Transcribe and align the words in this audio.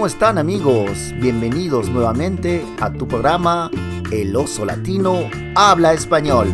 ¿Cómo 0.00 0.06
están 0.06 0.38
amigos? 0.38 1.12
Bienvenidos 1.20 1.90
nuevamente 1.90 2.64
a 2.80 2.90
tu 2.90 3.06
programa 3.06 3.70
El 4.10 4.34
oso 4.34 4.64
latino 4.64 5.28
habla 5.54 5.92
español. 5.92 6.48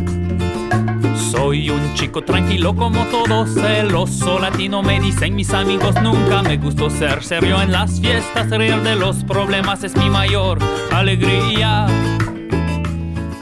Soy 1.31 1.69
un 1.69 1.93
chico 1.93 2.25
tranquilo 2.25 2.75
como 2.75 3.05
todos, 3.05 3.55
el 3.55 3.95
oso 3.95 4.37
latino 4.37 4.83
me 4.83 4.99
dicen 4.99 5.33
mis 5.33 5.53
amigos, 5.53 5.95
nunca 6.01 6.43
me 6.43 6.57
gustó 6.57 6.89
ser 6.89 7.23
serio 7.23 7.61
en 7.61 7.71
las 7.71 8.01
fiestas, 8.01 8.49
reír 8.49 8.83
de 8.83 8.97
los 8.97 9.23
problemas 9.23 9.81
es 9.85 9.95
mi 9.95 10.09
mayor 10.09 10.59
alegría. 10.91 11.85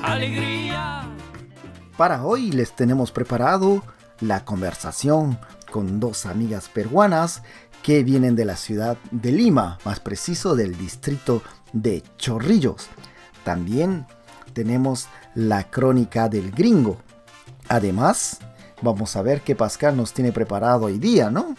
Alegría. 0.03 1.09
Para 1.97 2.23
hoy 2.23 2.51
les 2.51 2.75
tenemos 2.75 3.11
preparado 3.11 3.81
la 4.19 4.45
conversación 4.45 5.39
con 5.75 5.99
dos 5.99 6.25
amigas 6.25 6.69
peruanas 6.69 7.43
que 7.85 8.03
vienen 8.03 8.35
de 8.35 8.45
la 8.45 8.55
ciudad 8.55 8.97
de 9.11 9.31
Lima, 9.31 9.77
más 9.85 9.99
preciso 9.99 10.55
del 10.55 10.75
distrito 10.75 11.43
de 11.71 12.01
Chorrillos. 12.17 12.87
También 13.43 14.07
tenemos 14.53 15.07
la 15.35 15.69
crónica 15.69 16.27
del 16.27 16.49
gringo. 16.49 16.97
Además, 17.69 18.39
vamos 18.81 19.15
a 19.15 19.21
ver 19.21 19.41
qué 19.41 19.55
Pascal 19.55 19.95
nos 19.95 20.13
tiene 20.13 20.31
preparado 20.31 20.85
hoy 20.85 20.97
día, 20.97 21.29
¿no? 21.29 21.55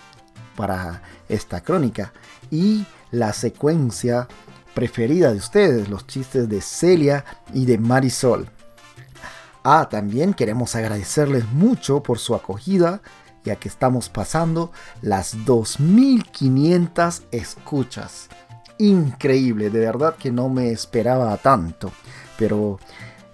Para 0.56 1.00
esta 1.28 1.60
crónica. 1.60 2.12
Y 2.50 2.84
la 3.12 3.32
secuencia 3.32 4.26
preferida 4.74 5.30
de 5.30 5.38
ustedes, 5.38 5.88
los 5.88 6.08
chistes 6.08 6.48
de 6.48 6.60
Celia 6.60 7.24
y 7.54 7.66
de 7.66 7.78
Marisol. 7.78 8.50
Ah, 9.62 9.86
también 9.88 10.34
queremos 10.34 10.74
agradecerles 10.74 11.44
mucho 11.52 12.02
por 12.02 12.18
su 12.18 12.34
acogida 12.34 13.00
ya 13.46 13.56
que 13.56 13.68
estamos 13.68 14.08
pasando 14.08 14.72
las 15.00 15.44
2500 15.44 17.22
escuchas. 17.30 18.28
Increíble, 18.78 19.70
de 19.70 19.78
verdad 19.78 20.16
que 20.16 20.32
no 20.32 20.48
me 20.48 20.70
esperaba 20.70 21.36
tanto. 21.38 21.92
Pero 22.36 22.78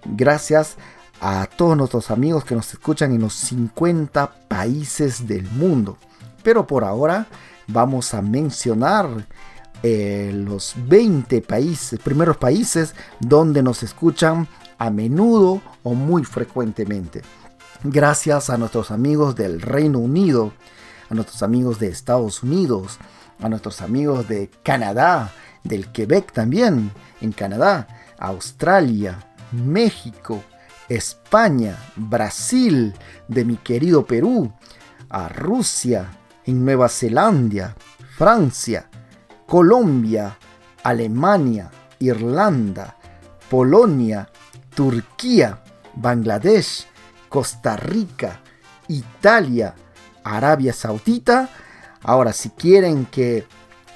gracias 0.05 0.77
a 1.21 1.49
todos 1.57 1.77
nuestros 1.77 2.11
amigos 2.11 2.45
que 2.45 2.55
nos 2.55 2.73
escuchan 2.73 3.13
en 3.15 3.23
los 3.23 3.33
50 3.33 4.31
países 4.49 5.27
del 5.27 5.51
mundo. 5.51 5.97
Pero 6.43 6.67
por 6.67 6.85
ahora 6.85 7.27
vamos 7.67 8.13
a 8.13 8.21
mencionar 8.21 9.09
eh, 9.83 10.31
los 10.35 10.75
20 10.77 11.41
países, 11.41 11.99
primeros 11.99 12.37
países 12.37 12.95
donde 13.19 13.63
nos 13.63 13.83
escuchan 13.83 14.47
a 14.79 14.91
menudo 14.91 15.63
o 15.83 15.95
muy 15.95 16.23
frecuentemente 16.25 17.23
gracias 17.85 18.51
a 18.51 18.57
nuestros 18.57 18.91
amigos 18.91 19.35
del 19.35 19.61
Reino 19.61 19.99
Unido, 19.99 20.53
a 21.11 21.15
nuestros 21.15 21.43
amigos 21.43 21.79
de 21.79 21.89
Estados 21.89 22.43
Unidos, 22.43 22.99
a 23.41 23.49
nuestros 23.49 23.83
amigos 23.83 24.29
de 24.29 24.51
Canadá, 24.63 25.33
del 25.65 25.91
Quebec 25.91 26.33
también, 26.33 26.93
en 27.21 27.33
Canadá, 27.33 27.89
Australia, 28.19 29.19
México, 29.53 30.43
España, 30.89 31.77
Brasil, 31.97 32.95
de 33.29 33.45
mi 33.45 33.57
querido 33.57 34.07
Perú, 34.07 34.53
a 35.09 35.29
Rusia, 35.29 36.11
en 36.45 36.65
Nueva 36.65 36.89
Zelanda, 36.89 37.77
Francia, 38.17 38.89
Colombia, 39.47 40.39
Alemania, 40.83 41.71
Irlanda, 41.99 42.97
Polonia, 43.49 44.29
Turquía, 44.75 45.63
Bangladesh, 45.95 46.87
Costa 47.33 47.79
Rica, 47.79 48.41
Italia, 48.89 49.75
Arabia 50.23 50.75
Saudita. 50.75 51.49
Ahora, 52.03 52.35
si 52.35 52.51
quieren 52.51 53.07
que 53.07 53.47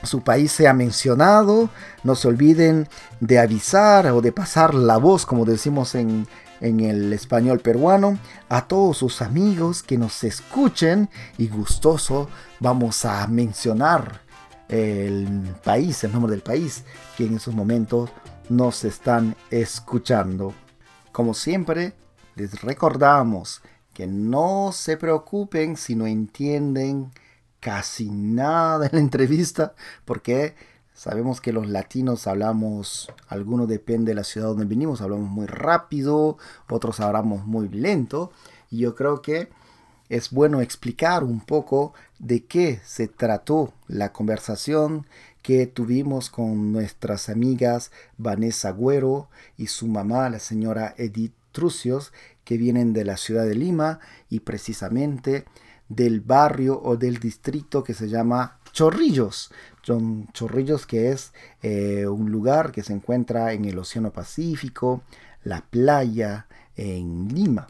su 0.02 0.22
país 0.22 0.52
sea 0.52 0.72
mencionado, 0.72 1.68
no 2.02 2.14
se 2.14 2.28
olviden 2.28 2.88
de 3.20 3.38
avisar 3.38 4.06
o 4.06 4.22
de 4.22 4.32
pasar 4.32 4.72
la 4.74 4.96
voz, 4.96 5.26
como 5.26 5.44
decimos 5.44 5.94
en, 5.94 6.26
en 6.62 6.80
el 6.80 7.12
español 7.12 7.60
peruano, 7.60 8.18
a 8.48 8.66
todos 8.68 8.96
sus 8.96 9.20
amigos 9.20 9.82
que 9.82 9.98
nos 9.98 10.24
escuchen 10.24 11.10
y 11.36 11.48
gustoso 11.48 12.30
vamos 12.58 13.04
a 13.04 13.26
mencionar 13.26 14.22
el 14.70 15.54
país, 15.62 16.02
el 16.04 16.12
nombre 16.12 16.30
del 16.30 16.42
país 16.42 16.84
que 17.18 17.26
en 17.26 17.36
esos 17.36 17.54
momentos 17.54 18.08
nos 18.48 18.82
están 18.84 19.36
escuchando. 19.50 20.54
Como 21.12 21.34
siempre, 21.34 21.92
les 22.36 22.60
recordamos 22.62 23.62
que 23.92 24.06
no 24.06 24.70
se 24.72 24.96
preocupen 24.96 25.76
si 25.76 25.94
no 25.94 26.06
entienden 26.06 27.10
casi 27.60 28.10
nada 28.10 28.86
en 28.86 28.92
la 28.92 29.00
entrevista, 29.00 29.74
porque 30.04 30.54
sabemos 30.92 31.40
que 31.40 31.52
los 31.52 31.66
latinos 31.66 32.26
hablamos, 32.26 33.10
algunos 33.26 33.68
depende 33.68 34.10
de 34.10 34.16
la 34.16 34.24
ciudad 34.24 34.48
donde 34.48 34.66
venimos, 34.66 35.00
hablamos 35.00 35.28
muy 35.28 35.46
rápido, 35.46 36.36
otros 36.68 37.00
hablamos 37.00 37.46
muy 37.46 37.68
lento, 37.70 38.30
y 38.70 38.78
yo 38.80 38.94
creo 38.94 39.22
que 39.22 39.48
es 40.10 40.30
bueno 40.30 40.60
explicar 40.60 41.24
un 41.24 41.40
poco 41.40 41.94
de 42.18 42.44
qué 42.44 42.80
se 42.84 43.08
trató 43.08 43.72
la 43.88 44.12
conversación 44.12 45.06
que 45.42 45.66
tuvimos 45.66 46.28
con 46.28 46.70
nuestras 46.70 47.28
amigas 47.28 47.90
Vanessa 48.18 48.70
Güero 48.72 49.28
y 49.56 49.68
su 49.68 49.86
mamá, 49.88 50.28
la 50.28 50.38
señora 50.38 50.94
Edith 50.98 51.32
que 52.44 52.56
vienen 52.56 52.92
de 52.92 53.04
la 53.04 53.16
ciudad 53.16 53.44
de 53.44 53.54
Lima 53.54 54.00
y 54.28 54.40
precisamente 54.40 55.44
del 55.88 56.20
barrio 56.20 56.80
o 56.82 56.96
del 56.96 57.18
distrito 57.18 57.84
que 57.84 57.94
se 57.94 58.08
llama 58.08 58.58
Chorrillos. 58.72 59.50
Chorrillos 59.82 60.86
que 60.86 61.10
es 61.12 61.32
eh, 61.62 62.06
un 62.06 62.30
lugar 62.30 62.72
que 62.72 62.82
se 62.82 62.92
encuentra 62.92 63.52
en 63.52 63.64
el 63.64 63.78
Océano 63.78 64.12
Pacífico, 64.12 65.02
la 65.44 65.62
playa 65.62 66.46
en 66.76 67.28
Lima. 67.28 67.68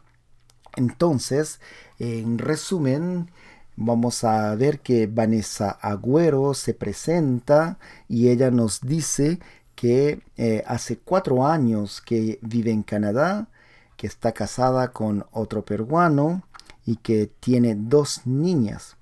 Entonces, 0.77 1.61
en 1.99 2.39
resumen, 2.39 3.31
vamos 3.77 4.25
a 4.25 4.55
ver 4.55 4.81
que 4.81 5.07
Vanessa 5.07 5.71
Agüero 5.71 6.55
se 6.55 6.75
presenta 6.75 7.79
y 8.09 8.29
ella 8.29 8.51
nos 8.51 8.81
dice 8.81 9.39
que 9.75 10.21
eh, 10.37 10.65
hace 10.67 10.99
cuatro 10.99 11.47
años 11.47 12.01
que 12.01 12.39
vive 12.43 12.73
en 12.73 12.83
Canadá, 12.83 13.49
que 13.97 14.07
está 14.07 14.33
casada 14.33 14.93
con 14.93 15.27
otro 15.33 15.65
peruano 15.65 16.43
y 16.85 16.97
que 16.97 17.27
tiene 17.41 17.75
dos 17.77 18.27
niñas. 18.27 18.97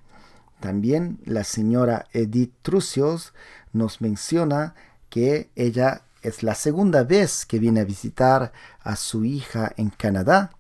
También 0.61 1.19
la 1.25 1.45
señora 1.45 2.07
Edith 2.13 2.53
Trucios 2.63 3.35
nos 3.73 4.01
menciona 4.01 4.75
que 5.11 5.51
ella 5.57 6.03
es 6.23 6.43
la 6.43 6.55
segunda 6.55 7.05
vez 7.05 7.45
que 7.45 7.59
viene 7.59 7.81
a 7.81 7.85
visitar 7.85 8.53
a 8.81 8.97
su 8.97 9.25
hija 9.25 9.73
en 9.77 9.91
Canadá 9.91 10.53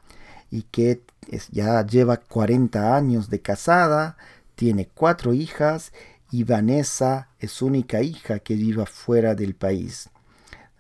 y 0.50 0.62
que 0.64 1.02
ya 1.50 1.84
lleva 1.86 2.18
40 2.18 2.94
años 2.94 3.30
de 3.30 3.40
casada, 3.40 4.16
tiene 4.54 4.88
cuatro 4.92 5.32
hijas 5.32 5.92
y 6.30 6.44
Vanessa 6.44 7.28
es 7.38 7.62
única 7.62 8.02
hija 8.02 8.40
que 8.40 8.54
vive 8.54 8.84
fuera 8.86 9.34
del 9.34 9.54
país. 9.54 10.10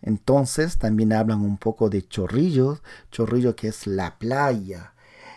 Entonces 0.04 0.76
también 0.76 1.14
hablan 1.14 1.40
un 1.40 1.56
poco 1.56 1.88
de 1.88 2.06
Chorrillos, 2.06 2.82
Chorrillo 3.10 3.56
que 3.56 3.68
es 3.68 3.86
la 3.86 4.18
playa 4.18 4.92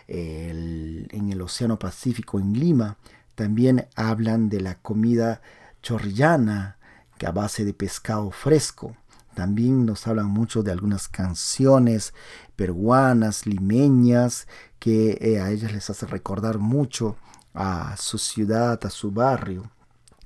en 0.06 1.30
el 1.32 1.40
Océano 1.40 1.78
Pacífico 1.78 2.38
en 2.38 2.52
Lima. 2.52 2.98
También 3.34 3.88
hablan 3.96 4.50
de 4.50 4.60
la 4.60 4.74
comida 4.76 5.40
chorrillana 5.82 6.76
que 7.16 7.26
a 7.26 7.32
base 7.32 7.64
de 7.64 7.72
pescado 7.72 8.30
fresco. 8.30 8.94
También 9.34 9.86
nos 9.86 10.06
hablan 10.06 10.26
mucho 10.26 10.62
de 10.62 10.72
algunas 10.72 11.08
canciones 11.08 12.12
peruanas, 12.54 13.46
limeñas, 13.46 14.48
que 14.78 15.16
eh, 15.20 15.40
a 15.40 15.50
ellas 15.50 15.72
les 15.72 15.88
hace 15.88 16.04
recordar 16.06 16.58
mucho 16.58 17.16
a 17.54 17.96
su 17.96 18.18
ciudad, 18.18 18.78
a 18.84 18.90
su 18.90 19.12
barrio. 19.12 19.70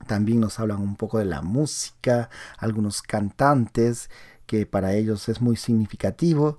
También 0.07 0.41
nos 0.41 0.59
hablan 0.59 0.81
un 0.81 0.97
poco 0.97 1.19
de 1.19 1.27
la 1.27 1.43
música, 1.43 2.29
algunos 2.59 3.03
cantantes 3.03 4.11
que 4.53 4.67
para 4.67 4.93
ellos 4.93 5.31
es 5.31 5.41
muy 5.41 5.57
significativo, 5.57 6.59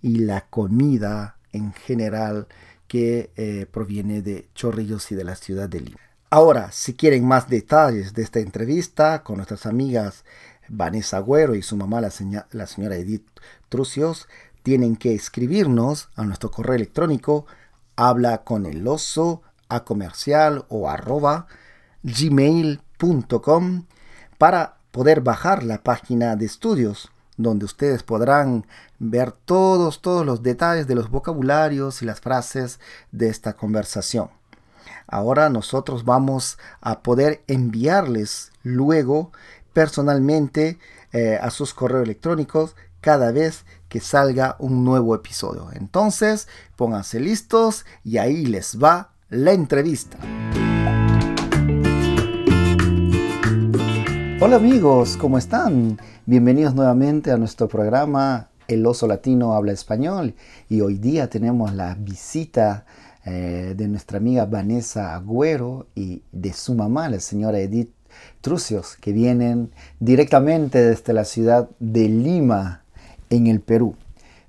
y 0.00 0.18
la 0.18 0.42
comida 0.42 1.38
en 1.50 1.72
general 1.72 2.46
que 2.86 3.32
eh, 3.34 3.66
proviene 3.68 4.22
de 4.22 4.48
Chorrillos 4.54 5.10
y 5.10 5.16
de 5.16 5.24
la 5.24 5.34
ciudad 5.34 5.68
de 5.68 5.80
Lima. 5.80 5.98
Ahora, 6.30 6.70
si 6.70 6.94
quieren 6.94 7.26
más 7.26 7.48
detalles 7.48 8.14
de 8.14 8.22
esta 8.22 8.38
entrevista 8.38 9.24
con 9.24 9.38
nuestras 9.38 9.66
amigas 9.66 10.24
Vanessa 10.68 11.16
Agüero 11.16 11.56
y 11.56 11.62
su 11.62 11.76
mamá, 11.76 12.00
la, 12.00 12.12
la 12.52 12.66
señora 12.68 12.94
Edith 12.94 13.26
Trucios, 13.68 14.28
tienen 14.62 14.94
que 14.94 15.12
escribirnos 15.12 16.10
a 16.14 16.22
nuestro 16.22 16.52
correo 16.52 16.76
electrónico 16.76 17.46
habla 17.96 18.44
con 18.44 18.66
el 18.66 18.86
oso 18.86 19.42
a 19.68 19.82
comercial 19.82 20.64
o 20.68 20.88
arroba 20.88 21.48
gmail.com 22.04 23.86
para 24.38 24.76
poder 24.92 25.22
bajar 25.22 25.64
la 25.64 25.82
página 25.82 26.36
de 26.36 26.46
estudios 26.46 27.11
donde 27.36 27.64
ustedes 27.64 28.02
podrán 28.02 28.66
ver 28.98 29.32
todos, 29.32 30.02
todos 30.02 30.24
los 30.24 30.42
detalles 30.42 30.86
de 30.86 30.94
los 30.94 31.10
vocabularios 31.10 32.02
y 32.02 32.04
las 32.04 32.20
frases 32.20 32.80
de 33.10 33.28
esta 33.28 33.54
conversación. 33.54 34.30
Ahora 35.06 35.48
nosotros 35.48 36.04
vamos 36.04 36.58
a 36.80 37.02
poder 37.02 37.42
enviarles 37.46 38.52
luego 38.62 39.32
personalmente 39.72 40.78
eh, 41.12 41.38
a 41.40 41.50
sus 41.50 41.74
correos 41.74 42.04
electrónicos 42.04 42.76
cada 43.00 43.32
vez 43.32 43.64
que 43.88 44.00
salga 44.00 44.56
un 44.58 44.84
nuevo 44.84 45.14
episodio. 45.14 45.68
Entonces, 45.72 46.48
pónganse 46.76 47.20
listos 47.20 47.84
y 48.04 48.18
ahí 48.18 48.46
les 48.46 48.82
va 48.82 49.12
la 49.28 49.52
entrevista. 49.52 50.18
Hola 54.44 54.56
amigos, 54.56 55.16
¿cómo 55.16 55.38
están? 55.38 56.00
Bienvenidos 56.26 56.74
nuevamente 56.74 57.30
a 57.30 57.36
nuestro 57.36 57.68
programa 57.68 58.48
El 58.66 58.84
oso 58.86 59.06
latino 59.06 59.54
habla 59.54 59.70
español 59.70 60.34
y 60.68 60.80
hoy 60.80 60.98
día 60.98 61.30
tenemos 61.30 61.72
la 61.72 61.94
visita 61.94 62.84
eh, 63.24 63.74
de 63.76 63.86
nuestra 63.86 64.18
amiga 64.18 64.44
Vanessa 64.46 65.14
Agüero 65.14 65.86
y 65.94 66.24
de 66.32 66.52
su 66.54 66.74
mamá, 66.74 67.08
la 67.08 67.20
señora 67.20 67.60
Edith 67.60 67.92
Trucios, 68.40 68.96
que 68.96 69.12
vienen 69.12 69.70
directamente 70.00 70.82
desde 70.82 71.12
la 71.12 71.24
ciudad 71.24 71.70
de 71.78 72.08
Lima, 72.08 72.82
en 73.30 73.46
el 73.46 73.60
Perú. 73.60 73.94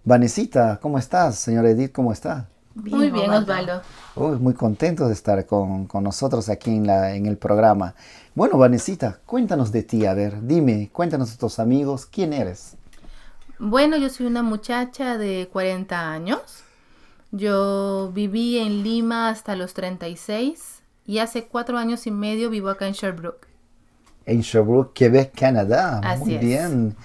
Vanesita, 0.05 0.79
¿cómo 0.81 0.97
estás? 0.97 1.35
Señora 1.35 1.69
Edith, 1.69 1.91
¿cómo 1.91 2.11
está? 2.11 2.49
muy 2.73 3.11
bien, 3.11 3.29
Osvaldo. 3.29 3.83
Muy 4.15 4.53
contento 4.53 5.07
de 5.07 5.13
estar 5.13 5.45
con, 5.45 5.87
nosotros 6.01 6.49
aquí 6.49 6.71
en, 6.71 6.87
la, 6.87 7.15
en 7.15 7.25
el 7.25 7.37
programa. 7.37 7.95
Bueno, 8.35 8.57
Vanesita, 8.57 9.19
cuéntanos 9.25 9.71
de 9.71 9.83
ti, 9.83 10.05
a 10.05 10.13
ver, 10.13 10.45
dime, 10.45 10.89
cuéntanos 10.91 11.33
a 11.33 11.37
tus 11.37 11.59
amigos, 11.59 12.05
¿quién 12.05 12.33
eres? 12.33 12.75
Bueno, 13.59 13.97
yo 13.97 14.09
soy 14.09 14.25
una 14.25 14.43
muchacha 14.43 15.17
de 15.17 15.49
40 15.51 16.11
años. 16.11 16.63
Yo 17.31 18.11
viví 18.13 18.59
en 18.59 18.83
Lima 18.83 19.29
hasta 19.29 19.55
los 19.55 19.73
36 19.73 20.81
y 21.05 21.19
hace 21.19 21.45
cuatro 21.45 21.77
años 21.77 22.05
y 22.05 22.11
medio 22.11 22.49
vivo 22.49 22.69
acá 22.69 22.87
en 22.87 22.93
Sherbrooke. 22.93 23.47
En 24.25 24.41
Sherbrooke, 24.41 24.93
Quebec, 24.93 25.37
Canadá. 25.37 26.01
Muy 26.19 26.37
bien. 26.37 26.95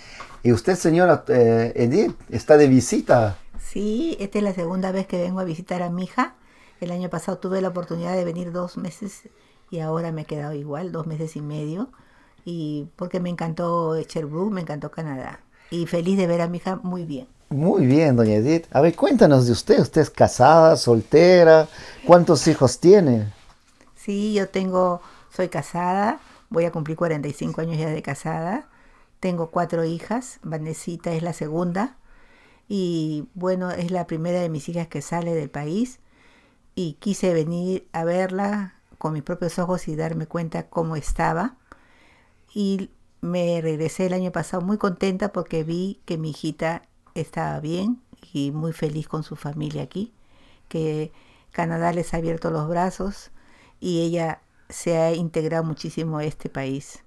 ¿Y 0.43 0.53
usted, 0.53 0.77
señora 0.77 1.25
eh, 1.29 1.73
Edith, 1.75 2.15
está 2.31 2.57
de 2.57 2.69
visita? 2.69 3.37
Sí, 3.61 4.17
esta 4.21 4.39
es 4.39 4.45
la 4.45 4.55
segunda 4.55 4.93
vez 4.93 5.07
que 5.07 5.19
vengo 5.19 5.41
a 5.41 5.45
visitar 5.45 5.83
a 5.83 5.91
mi 5.91 6.05
hija. 6.05 6.35
El 6.81 6.91
año 6.93 7.11
pasado 7.11 7.39
tuve 7.39 7.61
la 7.61 7.69
oportunidad 7.69 8.15
de 8.15 8.25
venir 8.25 8.53
dos 8.53 8.77
meses 8.77 9.29
y 9.71 9.81
ahora 9.81 10.13
me 10.13 10.23
he 10.23 10.25
quedado 10.25 10.55
igual, 10.55 10.93
dos 10.93 11.07
meses 11.07 11.37
y 11.37 11.41
medio. 11.41 11.91
Y 12.45 12.87
porque 12.97 13.21
me 13.21 13.31
encantó 13.31 14.01
Sherbrooke, 14.01 14.53
me 14.53 14.61
encantó 14.61 14.91
Canadá. 14.91 15.41
Y 15.71 15.87
feliz 15.87 16.17
de 16.17 16.27
ver 16.27 16.41
a 16.41 16.49
mi 16.49 16.59
hija 16.59 16.77
muy 16.83 17.05
bien. 17.05 17.29
Muy 17.51 17.87
bien, 17.87 18.17
doña 18.17 18.35
Edith. 18.35 18.67
A 18.71 18.81
ver, 18.81 18.95
cuéntanos 18.95 19.47
de 19.47 19.53
usted. 19.53 19.81
¿Usted 19.81 20.03
es 20.03 20.11
casada, 20.11 20.77
soltera? 20.77 21.69
¿Cuántos 22.07 22.47
hijos 22.47 22.79
tiene? 22.79 23.33
Sí, 23.97 24.35
yo 24.35 24.49
tengo, 24.49 25.01
soy 25.35 25.49
casada, 25.49 26.21
voy 26.51 26.65
a 26.65 26.73
cumplir 26.73 26.97
45 26.97 27.61
años 27.61 27.79
ya 27.79 27.89
de 27.89 28.03
casada. 28.03 28.69
Tengo 29.21 29.51
cuatro 29.51 29.85
hijas, 29.85 30.39
Vanesita 30.43 31.13
es 31.13 31.23
la 31.23 31.33
segunda. 31.33 31.97
Y 32.69 33.27
bueno, 33.35 33.71
es 33.71 33.91
la 33.91 34.07
primera 34.07 34.41
de 34.41 34.49
mis 34.49 34.69
hijas 34.69 34.89
que 34.89 35.03
sale 35.03 35.35
del 35.35 35.51
país. 35.51 36.01
Y 36.79 36.93
quise 37.01 37.35
venir 37.35 37.89
a 37.91 38.05
verla 38.05 38.75
con 38.99 39.13
mis 39.13 39.25
propios 39.25 39.59
ojos 39.59 39.89
y 39.89 39.97
darme 39.97 40.29
cuenta 40.29 40.69
cómo 40.69 40.95
estaba. 40.95 41.57
Y 42.55 42.91
me 43.21 43.61
regresé 43.61 44.07
el 44.07 44.13
año 44.13 44.31
pasado 44.31 44.63
muy 44.63 44.79
contenta 44.79 45.33
porque 45.33 45.65
vi 45.65 46.01
que 46.05 46.19
mi 46.19 46.31
hijita 46.31 46.83
estaba 47.17 47.59
bien 47.59 48.01
y 48.33 48.53
muy 48.53 48.73
feliz 48.73 49.09
con 49.09 49.25
su 49.25 49.35
familia 49.35 49.83
aquí, 49.83 50.13
que 50.69 51.11
Canadá 51.51 51.93
les 51.93 52.15
ha 52.15 52.19
abierto 52.19 52.49
los 52.53 52.69
brazos 52.69 53.33
y 53.81 54.03
ella 54.03 54.41
se 54.69 54.99
ha 54.99 55.13
integrado 55.13 55.65
muchísimo 55.65 56.19
a 56.19 56.25
este 56.25 56.49
país. 56.49 57.01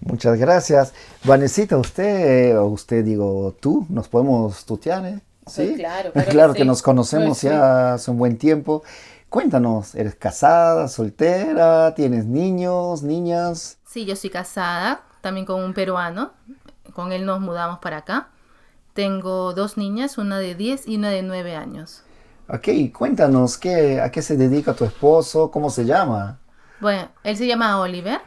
Muchas 0.00 0.36
gracias. 0.36 0.92
Vanesita, 1.22 1.78
usted, 1.78 2.58
o 2.58 2.66
usted 2.66 3.04
digo 3.04 3.54
tú, 3.60 3.86
nos 3.88 4.08
podemos 4.08 4.64
tutear, 4.64 5.06
¿eh? 5.06 5.20
Sí, 5.46 5.74
claro. 5.76 6.12
Claro, 6.28 6.54
que, 6.54 6.64
nos 6.64 6.82
conocemos 6.82 7.42
ya 7.42 7.94
hace 7.94 8.10
un 8.10 8.18
buen 8.18 8.36
tiempo. 8.36 8.82
Cuéntanos, 9.28 9.94
¿eres 9.94 10.16
casada, 10.16 10.88
soltera? 10.88 11.94
¿Tienes 11.94 12.26
niños, 12.26 13.02
niñas? 13.02 13.78
Sí, 13.86 14.04
yo 14.04 14.16
soy 14.16 14.30
casada, 14.30 15.02
también 15.20 15.46
con 15.46 15.62
un 15.62 15.72
peruano. 15.72 16.32
Con 16.94 17.12
él 17.12 17.24
nos 17.24 17.40
mudamos 17.40 17.78
para 17.78 17.98
acá. 17.98 18.30
Tengo 18.92 19.52
dos 19.52 19.76
niñas, 19.76 20.18
una 20.18 20.38
de 20.38 20.54
10 20.54 20.88
y 20.88 20.96
una 20.96 21.10
de 21.10 21.22
9 21.22 21.54
años. 21.54 22.02
Ok, 22.48 22.68
cuéntanos, 22.92 23.58
¿qué, 23.58 24.00
¿a 24.00 24.10
qué 24.10 24.22
se 24.22 24.36
dedica 24.36 24.74
tu 24.74 24.84
esposo? 24.84 25.50
¿Cómo 25.50 25.70
se 25.70 25.84
llama? 25.84 26.38
Bueno, 26.80 27.08
él 27.22 27.36
se 27.36 27.46
llama 27.46 27.80
Oliver 27.80 28.20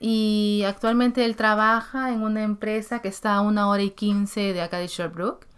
y 0.00 0.62
actualmente 0.66 1.24
él 1.24 1.36
trabaja 1.36 2.12
en 2.12 2.22
una 2.22 2.42
empresa 2.44 3.00
que 3.00 3.08
está 3.08 3.34
a 3.34 3.40
una 3.40 3.68
hora 3.68 3.82
y 3.82 3.90
quince 3.90 4.52
de 4.52 4.60
acá 4.60 4.78
de 4.78 4.86
Sherbrooke 4.86 5.51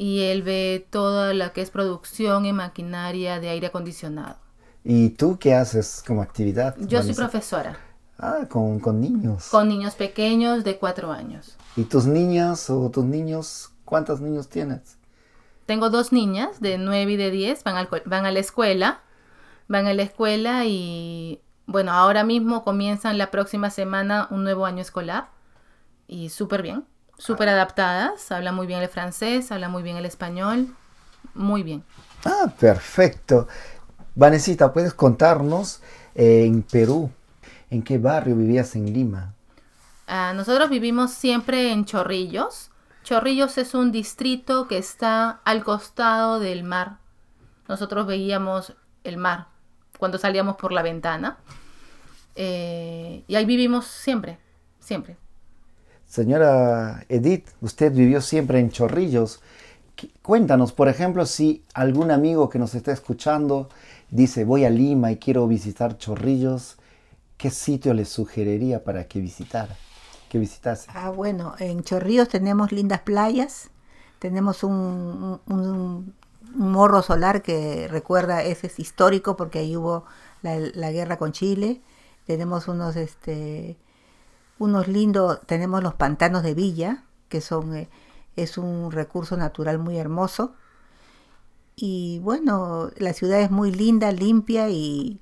y 0.00 0.22
él 0.22 0.42
ve 0.42 0.86
toda 0.88 1.34
la 1.34 1.52
que 1.52 1.60
es 1.60 1.68
producción 1.68 2.46
y 2.46 2.54
maquinaria 2.54 3.38
de 3.38 3.50
aire 3.50 3.66
acondicionado. 3.66 4.36
¿Y 4.82 5.10
tú 5.10 5.38
qué 5.38 5.54
haces 5.54 6.02
como 6.06 6.22
actividad? 6.22 6.74
Yo 6.78 7.02
soy 7.02 7.12
profesora. 7.12 7.78
Ah, 8.18 8.46
con, 8.48 8.80
con, 8.80 8.98
niños. 8.98 9.48
Con 9.50 9.68
niños 9.68 9.96
pequeños 9.96 10.64
de 10.64 10.78
cuatro 10.78 11.12
años. 11.12 11.54
¿Y 11.76 11.84
tus 11.84 12.06
niñas 12.06 12.70
o 12.70 12.88
tus 12.88 13.04
niños, 13.04 13.72
cuántos 13.84 14.22
niños 14.22 14.48
tienes? 14.48 14.96
Tengo 15.66 15.90
dos 15.90 16.12
niñas 16.12 16.62
de 16.62 16.78
nueve 16.78 17.12
y 17.12 17.16
de 17.18 17.30
diez, 17.30 17.62
van, 17.62 17.86
van 18.06 18.24
a 18.24 18.32
la 18.32 18.40
escuela, 18.40 19.02
van 19.68 19.86
a 19.86 19.92
la 19.92 20.02
escuela 20.02 20.64
y 20.64 21.42
bueno, 21.66 21.92
ahora 21.92 22.24
mismo 22.24 22.64
comienzan 22.64 23.18
la 23.18 23.30
próxima 23.30 23.68
semana 23.68 24.28
un 24.30 24.44
nuevo 24.44 24.64
año 24.64 24.80
escolar 24.80 25.28
y 26.08 26.30
súper 26.30 26.62
bien, 26.62 26.86
súper 27.20 27.50
adaptadas, 27.50 28.32
habla 28.32 28.50
muy 28.50 28.66
bien 28.66 28.80
el 28.80 28.88
francés, 28.88 29.52
habla 29.52 29.68
muy 29.68 29.82
bien 29.82 29.96
el 29.96 30.06
español, 30.06 30.74
muy 31.34 31.62
bien. 31.62 31.84
Ah, 32.24 32.52
perfecto. 32.58 33.46
Vanesita, 34.14 34.72
¿puedes 34.72 34.94
contarnos 34.94 35.82
eh, 36.14 36.44
en 36.46 36.62
Perú, 36.62 37.10
en 37.70 37.82
qué 37.82 37.98
barrio 37.98 38.34
vivías 38.36 38.74
en 38.74 38.92
Lima? 38.92 39.34
Ah, 40.06 40.32
nosotros 40.34 40.70
vivimos 40.70 41.12
siempre 41.12 41.72
en 41.72 41.84
Chorrillos. 41.84 42.70
Chorrillos 43.04 43.58
es 43.58 43.74
un 43.74 43.92
distrito 43.92 44.66
que 44.66 44.78
está 44.78 45.40
al 45.44 45.62
costado 45.62 46.40
del 46.40 46.64
mar. 46.64 46.96
Nosotros 47.68 48.06
veíamos 48.06 48.74
el 49.04 49.18
mar 49.18 49.46
cuando 49.98 50.16
salíamos 50.16 50.56
por 50.56 50.72
la 50.72 50.82
ventana. 50.82 51.36
Eh, 52.34 53.24
y 53.28 53.34
ahí 53.36 53.44
vivimos 53.44 53.86
siempre, 53.86 54.38
siempre. 54.80 55.16
Señora 56.10 57.04
Edith, 57.08 57.50
usted 57.60 57.92
vivió 57.92 58.20
siempre 58.20 58.58
en 58.58 58.70
Chorrillos. 58.70 59.40
Cuéntanos, 60.22 60.72
por 60.72 60.88
ejemplo, 60.88 61.24
si 61.24 61.62
algún 61.72 62.10
amigo 62.10 62.48
que 62.48 62.58
nos 62.58 62.74
está 62.74 62.90
escuchando 62.90 63.68
dice 64.10 64.44
voy 64.44 64.64
a 64.64 64.70
Lima 64.70 65.12
y 65.12 65.18
quiero 65.18 65.46
visitar 65.46 65.98
Chorrillos, 65.98 66.78
¿qué 67.36 67.50
sitio 67.50 67.94
le 67.94 68.04
sugeriría 68.06 68.82
para 68.82 69.04
que 69.04 69.20
visitara? 69.20 69.76
Que 70.28 70.40
visitase. 70.40 70.90
Ah, 70.92 71.10
bueno, 71.10 71.54
en 71.60 71.84
Chorrillos 71.84 72.28
tenemos 72.28 72.72
lindas 72.72 73.02
playas, 73.02 73.70
tenemos 74.18 74.64
un, 74.64 76.12
morro 76.56 77.02
solar 77.02 77.40
que 77.40 77.86
recuerda, 77.86 78.42
ese 78.42 78.66
es 78.66 78.80
histórico 78.80 79.36
porque 79.36 79.60
ahí 79.60 79.76
hubo 79.76 80.06
la 80.42 80.90
guerra 80.90 81.18
con 81.18 81.30
Chile 81.30 81.80
tenemos 82.30 82.68
unos, 82.68 82.94
este, 82.94 83.76
unos 84.60 84.88
lindos, 84.88 85.40
tenemos 85.46 85.82
los 85.82 85.94
pantanos 85.94 86.42
de 86.42 86.52
Villa, 86.52 87.04
que 87.30 87.40
son, 87.40 87.74
eh, 87.74 87.88
es 88.36 88.58
un 88.58 88.92
recurso 88.92 89.38
natural 89.38 89.78
muy 89.78 89.96
hermoso. 89.96 90.52
Y 91.74 92.18
bueno, 92.18 92.90
la 92.98 93.14
ciudad 93.14 93.40
es 93.40 93.50
muy 93.50 93.72
linda, 93.72 94.12
limpia 94.12 94.68
y, 94.68 95.18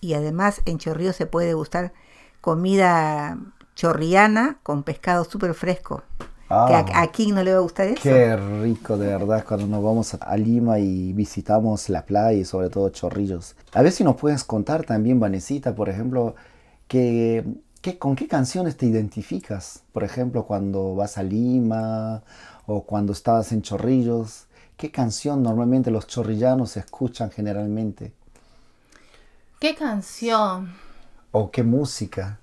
y 0.00 0.14
además 0.14 0.62
en 0.64 0.78
Chorrillo 0.78 1.12
se 1.12 1.26
puede 1.26 1.54
gustar 1.54 1.92
comida 2.40 3.38
chorriana 3.76 4.58
con 4.64 4.82
pescado 4.82 5.24
súper 5.24 5.54
fresco. 5.54 6.02
que 6.48 6.54
a, 6.54 6.78
ah. 6.78 7.02
aquí 7.02 7.30
no 7.30 7.44
le 7.44 7.52
va 7.52 7.58
a 7.58 7.62
gustar 7.62 7.86
eso. 7.86 8.02
Qué 8.02 8.36
rico, 8.36 8.96
de 8.96 9.06
verdad, 9.06 9.44
cuando 9.46 9.68
nos 9.68 9.84
vamos 9.84 10.14
a 10.20 10.36
Lima 10.36 10.80
y 10.80 11.12
visitamos 11.12 11.88
la 11.88 12.04
playa 12.04 12.32
y 12.36 12.44
sobre 12.44 12.68
todo 12.68 12.88
Chorrillos. 12.88 13.54
A 13.72 13.82
ver 13.82 13.92
si 13.92 14.02
nos 14.02 14.16
puedes 14.16 14.42
contar 14.42 14.84
también, 14.84 15.20
Vanesita, 15.20 15.72
por 15.76 15.88
ejemplo, 15.88 16.34
que, 16.88 17.44
¿con 17.98 18.16
qué 18.16 18.26
canciones 18.26 18.76
te 18.76 18.86
identificas? 18.86 19.82
Por 19.92 20.04
ejemplo, 20.04 20.44
cuando 20.44 20.94
vas 20.94 21.18
a 21.18 21.22
Lima 21.22 22.22
o 22.66 22.82
cuando 22.82 23.12
estabas 23.12 23.52
en 23.52 23.62
Chorrillos. 23.62 24.46
¿Qué 24.76 24.90
canción 24.90 25.42
normalmente 25.42 25.90
los 25.90 26.06
chorrillanos 26.06 26.76
escuchan 26.76 27.30
generalmente? 27.30 28.12
¿Qué 29.58 29.74
canción? 29.74 30.74
¿O 31.32 31.50
qué 31.50 31.62
música? 31.62 32.40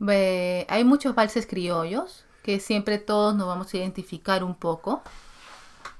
hay 0.00 0.84
muchos 0.84 1.14
valses 1.14 1.46
criollos 1.46 2.24
que 2.44 2.60
siempre 2.60 2.98
todos 2.98 3.34
nos 3.34 3.48
vamos 3.48 3.72
a 3.74 3.76
identificar 3.76 4.44
un 4.44 4.54
poco. 4.54 5.02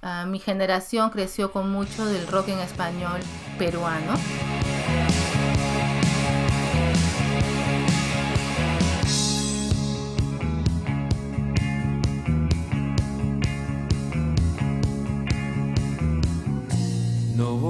Ah, 0.03 0.25
mi 0.25 0.39
generación 0.39 1.11
creció 1.11 1.51
con 1.51 1.71
mucho 1.71 2.07
del 2.07 2.27
rock 2.29 2.49
en 2.49 2.61
español 2.61 3.21
peruano. 3.59 4.15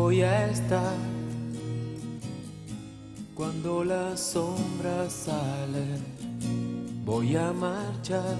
Voy 0.08 0.22
a 0.22 0.46
estar 0.46 0.94
cuando 3.34 3.84
las 3.84 4.18
sombras 4.18 5.12
salen. 5.12 6.02
Voy 7.04 7.36
a 7.36 7.52
marchar. 7.52 8.38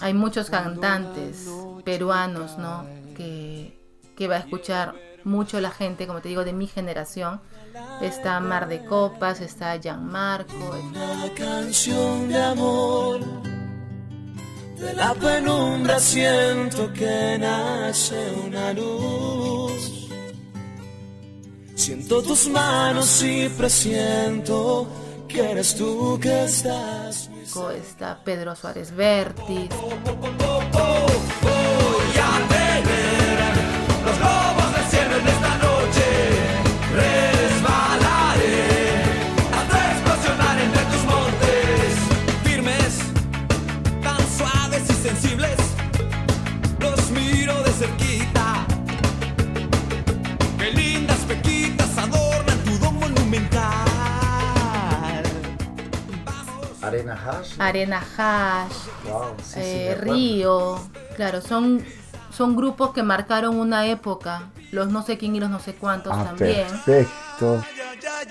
Hay 0.00 0.14
muchos 0.14 0.50
cantantes 0.50 1.48
peruanos, 1.84 2.58
¿no? 2.58 2.86
Que, 3.16 3.80
que 4.16 4.26
va 4.26 4.34
a 4.34 4.38
escuchar 4.40 4.96
mucho 5.22 5.60
la 5.60 5.70
gente, 5.70 6.08
como 6.08 6.20
te 6.22 6.28
digo, 6.28 6.42
de 6.42 6.52
mi 6.52 6.66
generación. 6.66 7.40
Está 8.00 8.40
Mar 8.40 8.66
de 8.66 8.84
Copas, 8.84 9.40
está 9.40 9.76
Gianmarco. 9.78 10.54
Una 10.90 11.32
canción 11.36 12.28
de 12.28 12.42
amor. 12.42 13.37
De 14.80 14.92
la 14.94 15.12
penumbra 15.14 15.98
siento 15.98 16.92
que 16.92 17.36
nace 17.38 18.32
una 18.46 18.72
luz. 18.72 20.08
Siento 21.74 22.22
tus 22.22 22.48
manos 22.48 23.22
y 23.22 23.48
presiento 23.48 24.86
que 25.26 25.50
eres 25.50 25.74
tú 25.74 26.18
que 26.20 26.44
estás. 26.44 27.28
Está 27.74 28.22
Pedro 28.22 28.54
Suárez 28.54 28.94
Vértiz. 28.94 29.68
Arena 56.88 57.14
Hash. 57.14 57.52
Arena 57.58 58.02
Hash, 58.16 58.72
Wow, 59.08 59.34
sí, 59.42 59.54
sí, 59.54 59.60
eh. 59.62 59.98
Río. 60.00 60.80
Claro, 61.16 61.40
son, 61.40 61.84
son 62.30 62.56
grupos 62.56 62.92
que 62.92 63.02
marcaron 63.02 63.58
una 63.58 63.86
época. 63.86 64.50
Los 64.70 64.88
no 64.88 65.02
sé 65.02 65.16
quién 65.18 65.34
y 65.36 65.40
los 65.40 65.50
no 65.50 65.60
sé 65.60 65.74
cuántos 65.74 66.12
Ah, 66.14 66.24
también. 66.24 66.66
perfecto. 66.68 67.64
Ya, 68.04 68.24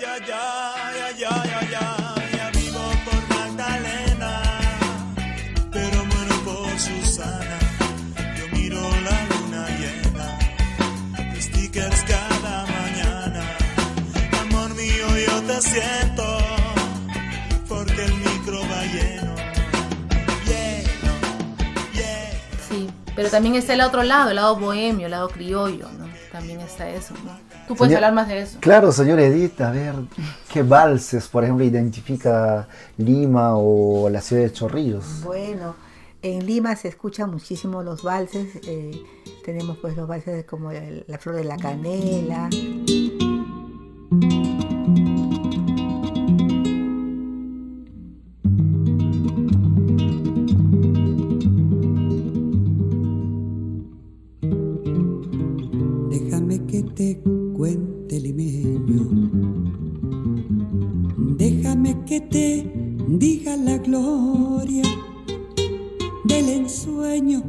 pero 23.18 23.30
también 23.30 23.56
está 23.56 23.74
el 23.74 23.80
otro 23.80 24.04
lado, 24.04 24.30
el 24.30 24.36
lado 24.36 24.54
bohemio, 24.54 25.06
el 25.06 25.10
lado 25.10 25.28
criollo, 25.28 25.88
¿no? 25.98 26.06
También 26.30 26.60
está 26.60 26.88
eso, 26.88 27.14
¿no? 27.24 27.32
Tú 27.66 27.74
puedes 27.74 27.90
Señor- 27.90 27.96
hablar 28.04 28.12
más 28.14 28.28
de 28.28 28.38
eso. 28.42 28.58
Claro, 28.60 28.92
señor 28.92 29.18
Edith, 29.18 29.60
a 29.60 29.72
ver, 29.72 29.94
¿qué 30.52 30.62
valses, 30.62 31.26
por 31.26 31.42
ejemplo, 31.42 31.64
identifica 31.64 32.68
Lima 32.96 33.56
o 33.56 34.08
la 34.08 34.20
ciudad 34.20 34.42
de 34.44 34.52
Chorrillos? 34.52 35.22
Bueno, 35.24 35.74
en 36.22 36.46
Lima 36.46 36.76
se 36.76 36.86
escuchan 36.86 37.32
muchísimo 37.32 37.82
los 37.82 38.04
valses. 38.04 38.46
eh, 38.68 38.92
tenemos 39.44 39.78
pues 39.78 39.96
los 39.96 40.06
valses 40.06 40.44
como 40.44 40.70
el- 40.70 41.04
la 41.08 41.18
flor 41.18 41.34
de 41.34 41.44
la 41.44 41.56
canela. 41.56 42.48
Gloria 63.88 64.82
del 66.24 66.48
ensueño 66.50 67.42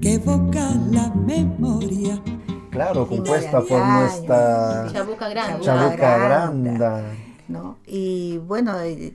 que 0.00 0.14
evoca 0.14 0.74
la 0.90 1.10
memoria. 1.14 2.20
Claro, 2.70 3.06
compuesta 3.06 3.60
por 3.62 3.84
nuestra 3.84 4.88
Chabuca 4.92 5.28
Grande. 5.28 5.64
Chabuca. 5.64 6.18
Granda. 6.18 6.72
Granda. 6.72 7.04
¿no? 7.46 7.78
Y 7.86 8.38
bueno, 8.38 8.80
eh, 8.80 9.14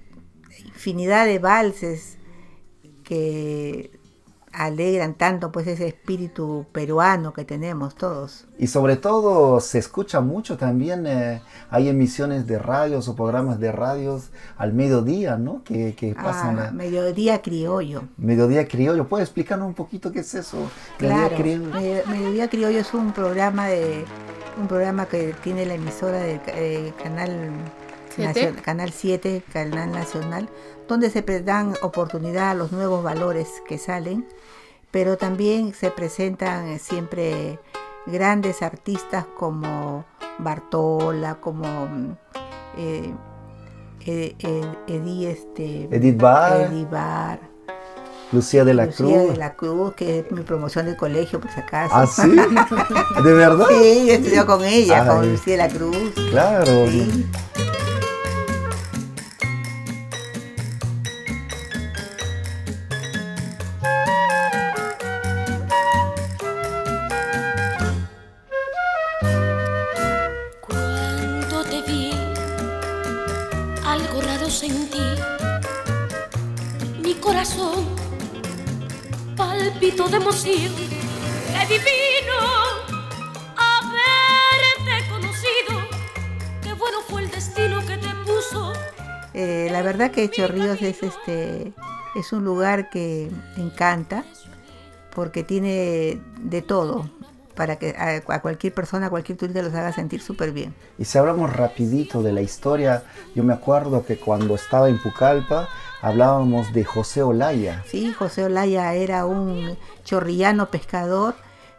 infinidad 0.66 1.26
de 1.26 1.40
valses 1.40 2.18
que 3.04 3.92
alegran 4.54 5.16
tanto 5.16 5.52
pues 5.52 5.68
ese 5.68 5.88
espíritu 5.88 6.66
peruano 6.72 7.34
que 7.34 7.44
tenemos 7.44 7.96
todos. 7.96 8.46
Y 8.60 8.68
sobre 8.68 8.96
todo 8.98 9.60
se 9.60 9.80
escucha 9.80 10.22
mucho 10.22 10.58
también, 10.58 11.06
eh, 11.08 11.42
hay 11.70 11.90
emisiones 11.90 12.46
de 12.48 12.60
radios 12.60 13.08
o 13.08 13.16
programas 13.16 13.60
de 13.60 13.72
radios 13.72 14.30
al 14.58 14.74
mediodía, 14.74 15.38
¿no? 15.38 15.64
Que, 15.64 15.96
que 15.96 16.14
pasan 16.16 16.60
Ah, 16.60 16.68
a 16.68 16.72
mediodía 16.72 17.42
criollo. 17.42 18.04
mediodía 18.18 18.68
criollo. 18.68 19.08
¿Puede 19.08 19.24
explicarnos 19.24 19.68
un 19.68 19.74
poquito 19.74 20.12
qué 20.12 20.20
es 20.20 20.34
eso? 20.36 20.58
Mediodía 21.00 21.28
Claro, 21.30 21.36
criollo. 21.36 21.72
Medi- 21.72 22.06
Mediodía 22.06 22.50
Criollo 22.50 22.80
es 22.80 22.94
un 22.94 23.12
programa 23.12 23.68
de 23.68 24.06
un 24.62 24.68
programa 24.68 25.08
que 25.08 25.34
tiene 25.44 25.66
la 25.66 25.74
emisora 25.74 26.20
del 26.20 26.40
eh, 26.48 26.94
canal 27.04 27.52
canal 28.64 28.92
7, 28.92 29.44
canal 29.52 29.92
nacional, 29.92 30.48
donde 30.88 31.10
se 31.10 31.22
dan 31.42 31.74
oportunidad 31.82 32.52
a 32.52 32.54
los 32.54 32.72
nuevos 32.72 33.04
valores 33.04 33.48
que 33.68 33.80
salen, 33.80 34.28
pero 34.94 35.18
también 35.18 35.74
se 35.74 35.90
presentan 35.90 36.68
eh, 36.68 36.78
siempre 36.80 37.60
grandes 38.06 38.62
artistas 38.62 39.26
como 39.38 40.06
Bartola, 40.38 41.36
como 41.42 41.66
mm, 41.88 42.12
eh, 42.78 43.14
eh, 44.06 44.36
eh, 44.38 44.62
Edi- 44.88 45.26
este, 45.26 45.88
Edith 45.92 46.22
Bar, 46.22 46.70
Edith 46.72 46.90
Bar, 46.92 47.40
Lucía 48.32 48.64
de 48.66 48.74
la 48.76 48.86
Lucía 48.86 48.98
Cruz. 49.06 49.30
de 49.32 49.38
la 49.38 49.54
Cruz, 49.56 49.94
que 49.96 50.20
es 50.20 50.32
mi 50.32 50.42
promoción 50.42 50.86
del 50.86 50.96
colegio, 50.98 51.40
por 51.40 51.50
si 51.52 51.60
acaso. 51.60 51.94
¿Ah, 51.96 52.06
sí? 52.06 52.30
¿De 53.24 53.34
verdad? 53.34 53.66
Sí, 53.70 54.06
yo 54.08 54.14
estudié 54.14 54.46
con 54.46 54.64
ella, 54.64 55.08
con 55.08 55.22
Ay. 55.24 55.32
Lucía 55.32 55.54
de 55.54 55.58
la 55.58 55.70
Cruz. 55.70 56.14
Claro. 56.30 56.88
Sí. 56.88 57.26
Palpitó 79.64 80.10
de 80.10 80.18
emoción. 80.18 80.74
¡Qué 80.76 81.68
divino 81.68 82.38
haberte 83.56 85.10
conocido! 85.10 85.80
¡Qué 86.62 86.74
bueno 86.74 86.98
fue 87.08 87.22
el 87.24 87.32
destino 87.32 87.80
que 87.86 87.98
te 87.98 88.10
puso! 88.26 88.74
Eh, 89.34 89.70
la 89.72 89.82
verdad 89.82 90.12
que 90.12 90.30
Chorrillos 90.30 90.82
es 90.82 91.02
este 91.02 91.74
es 92.16 92.34
un 92.34 92.44
lugar 92.44 92.90
que 92.90 93.32
encanta 93.58 94.24
porque 95.16 95.44
tiene 95.44 96.20
de 96.40 96.62
todo 96.62 97.10
para 97.56 97.78
que 97.78 97.96
a, 97.98 98.22
a 98.34 98.42
cualquier 98.42 98.74
persona, 98.74 99.08
a 99.08 99.10
cualquier 99.10 99.38
turista 99.38 99.62
los 99.62 99.74
haga 99.74 99.94
sentir 99.94 100.22
súper 100.22 100.52
bien. 100.52 100.74
Y 100.98 101.06
si 101.06 101.18
hablamos 101.18 101.54
rapidito 101.54 102.22
de 102.22 102.34
la 102.34 102.42
historia, 102.42 103.04
yo 103.34 103.44
me 103.44 103.54
acuerdo 103.54 104.06
que 104.06 104.18
cuando 104.18 104.56
estaba 104.56 104.90
en 104.90 105.02
Pucallpa 105.02 105.70
hablábamos 106.04 106.74
de 106.74 106.84
José 106.84 107.24
Olaya. 107.24 107.84
Sí, 107.88 108.14
José 108.14 108.44
Olaya 108.44 108.94
era 108.94 109.26
un 109.26 109.78
chorrillano 110.04 110.70
pescador 110.70 111.34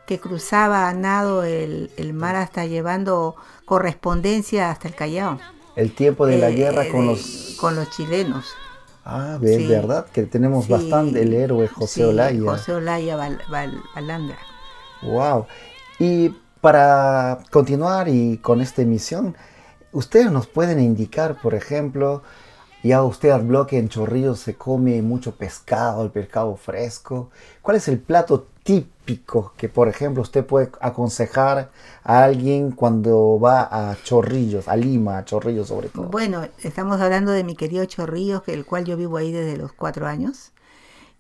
que 0.07 0.19
cruzaba 0.19 0.89
a 0.89 0.95
nado 0.95 1.45
el, 1.45 1.91
el 1.97 2.13
mar 2.15 2.35
hasta 2.37 2.65
llevando 2.67 3.37
correspondencia 3.67 4.71
hasta 4.71 4.89
el 4.89 4.95
Callao. 4.95 5.39
El 5.77 5.95
tiempo 5.95 6.27
de 6.27 6.39
la 6.39 6.49
Eh, 6.49 6.55
guerra 6.55 6.89
con 6.91 7.03
de- 7.03 7.07
los... 7.13 7.57
con 7.61 7.77
los 7.77 7.91
chilenos. 7.91 8.47
Ah, 9.05 9.39
es 9.43 9.57
Sí. 9.57 9.67
verdad 9.67 10.07
que 10.07 10.23
tenemos 10.23 10.65
Sí, 10.65 10.73
bastante 10.73 11.21
el 11.23 11.35
héroe 11.35 11.69
José 11.69 11.95
sí, 11.95 12.03
Olaya. 12.03 12.41
José 12.51 12.73
Olaya 12.75 13.17
Val- 13.17 13.43
Val- 13.51 13.83
Balandra. 13.95 14.39
Wow. 15.03 15.47
Y 15.99 16.31
para 16.63 17.41
continuar 17.51 18.09
y 18.09 18.39
con 18.39 18.63
esta 18.63 18.81
emisión, 18.81 19.37
ustedes 19.93 20.31
nos 20.33 20.47
pueden 20.47 20.81
indicar, 20.81 21.39
por 21.43 21.55
ejemplo, 21.55 22.23
Ya 22.85 23.03
usted 23.03 23.31
habló 23.31 23.67
que 23.67 23.79
en 23.79 23.89
Chorrillos 23.89 24.41
se 24.41 24.57
come 24.57 25.01
mucho 25.01 25.37
pescado, 25.37 26.03
el 26.05 26.11
pescado 26.11 26.55
fresco. 26.55 27.31
¿Cuál 27.63 27.79
es 27.79 27.89
el 27.89 27.99
plato 27.99 28.47
típico 28.63 29.55
que, 29.57 29.71
por 29.71 29.89
ejemplo, 29.89 30.21
usted 30.23 30.45
puede 30.45 30.71
aconsejar 30.83 31.71
a 32.03 32.25
alguien 32.25 32.73
cuando 32.73 33.41
va 33.41 33.63
a 33.71 33.97
Chorrillos, 34.03 34.69
a 34.69 34.77
Lima, 34.77 35.17
a 35.17 35.25
Chorrillos 35.25 35.69
sobre 35.69 35.89
todo? 35.89 36.11
Bueno, 36.11 36.47
estamos 36.63 37.01
hablando 37.01 37.33
de 37.33 37.43
mi 37.43 37.57
querido 37.57 37.87
Chorrillos, 37.87 38.43
el 38.49 38.67
cual 38.67 38.85
yo 38.85 38.99
vivo 38.99 39.17
ahí 39.17 39.33
desde 39.33 39.57
los 39.57 39.73
cuatro 39.73 40.07
años. 40.07 40.53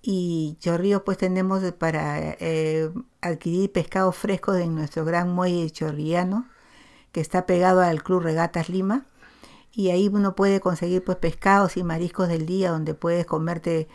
Y 0.03 0.59
Chorrillos 0.61 1.01
pues 1.01 1.17
tenemos 1.17 1.63
para 1.73 2.37
eh, 2.41 2.91
adquirir 3.23 3.73
pescado 3.73 4.13
fresco 4.13 4.55
en 4.55 4.75
nuestro 4.75 5.07
gran 5.07 5.31
muelle 5.31 5.71
chorrillano, 5.71 6.47
que 7.11 7.23
está 7.23 7.47
pegado 7.47 7.81
al 7.81 8.03
Club 8.03 8.21
Regatas 8.21 8.69
Lima. 8.69 9.07
Y 9.75 9.91
ahí 9.91 10.09
uno 10.09 10.35
puede 10.37 10.61
conseguir 10.61 11.03
pues 11.05 11.19
pescados 11.19 11.77
y 11.77 11.83
mariscos 11.83 12.29
del 12.29 12.47
día, 12.47 12.71
donde 12.71 12.95
puedes 12.95 13.27
comerte 13.27 13.89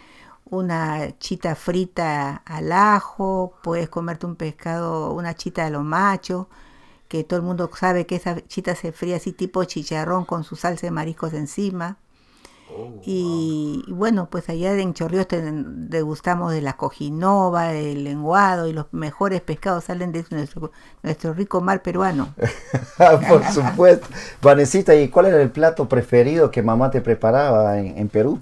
una 0.46 1.18
chita 1.20 1.56
frita 1.56 2.38
al 2.46 2.72
ajo, 2.72 3.54
puedes 3.64 3.90
comerte 3.90 4.26
un 4.26 4.36
pescado, 4.36 5.14
una 5.14 5.36
chita 5.36 5.66
a 5.66 5.70
lo 5.70 5.84
macho, 5.84 6.50
que 7.08 7.24
todo 7.24 7.40
el 7.40 7.46
mundo 7.46 7.70
sabe 7.74 8.06
que 8.06 8.16
esa 8.16 8.46
chita 8.48 8.76
se 8.76 8.92
fría 8.92 9.18
así 9.18 9.32
tipo 9.34 9.64
chicharrón 9.64 10.26
con 10.26 10.44
su 10.44 10.56
salsa 10.56 10.88
de 10.88 10.92
mariscos 10.92 11.34
encima. 11.34 11.98
Y, 13.02 13.84
y 13.88 13.92
bueno, 13.94 14.30
pues 14.30 14.50
allá 14.50 14.74
en 14.74 14.94
Chorrillos 14.94 15.28
te- 15.28 15.42
degustamos 15.42 16.52
de 16.52 16.62
la 16.62 16.74
cojinova, 16.78 17.70
del 17.70 18.04
lenguado 18.04 18.68
y 18.68 18.74
los 18.74 18.88
mejores 18.92 19.42
pescados 19.42 19.86
salen 19.86 20.12
de 20.12 20.26
nuestro, 20.32 20.72
nuestro 21.02 21.34
rico 21.34 21.62
mar 21.62 21.82
peruano. 21.82 22.36
Por 23.30 23.44
supuesto. 23.46 24.08
Vanesita, 24.42 24.96
¿y 24.96 25.08
cuál 25.10 25.28
era 25.28 25.42
el 25.42 25.50
plato 25.52 25.88
preferido 25.88 26.52
que 26.52 26.62
mamá 26.62 26.92
te 26.92 27.02
preparaba 27.02 27.80
en, 27.80 27.98
en 27.98 28.10
Perú? 28.10 28.42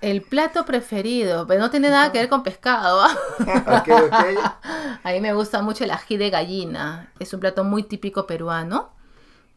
El 0.00 0.22
plato 0.22 0.64
preferido, 0.64 1.46
pero 1.48 1.60
no 1.60 1.70
tiene 1.70 1.90
nada 1.90 2.12
que 2.12 2.18
ver 2.18 2.28
con 2.28 2.42
pescado. 2.44 3.00
¿ah? 3.02 3.16
Ok, 3.66 3.88
ok. 4.06 4.20
A 5.04 5.10
mí 5.12 5.20
me 5.20 5.32
gusta 5.32 5.60
mucho 5.62 5.84
el 5.84 5.90
ají 5.90 6.16
de 6.16 6.30
gallina. 6.30 7.12
Es 7.18 7.32
un 7.34 7.40
plato 7.40 7.64
muy 7.64 7.82
típico 7.82 8.26
peruano, 8.26 8.90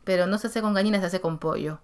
pero 0.04 0.28
no 0.28 0.38
se 0.38 0.48
hace 0.48 0.62
con 0.62 0.74
gallina, 0.74 1.00
se 1.00 1.08
hace 1.08 1.22
con 1.22 1.40
pollo. 1.40 1.80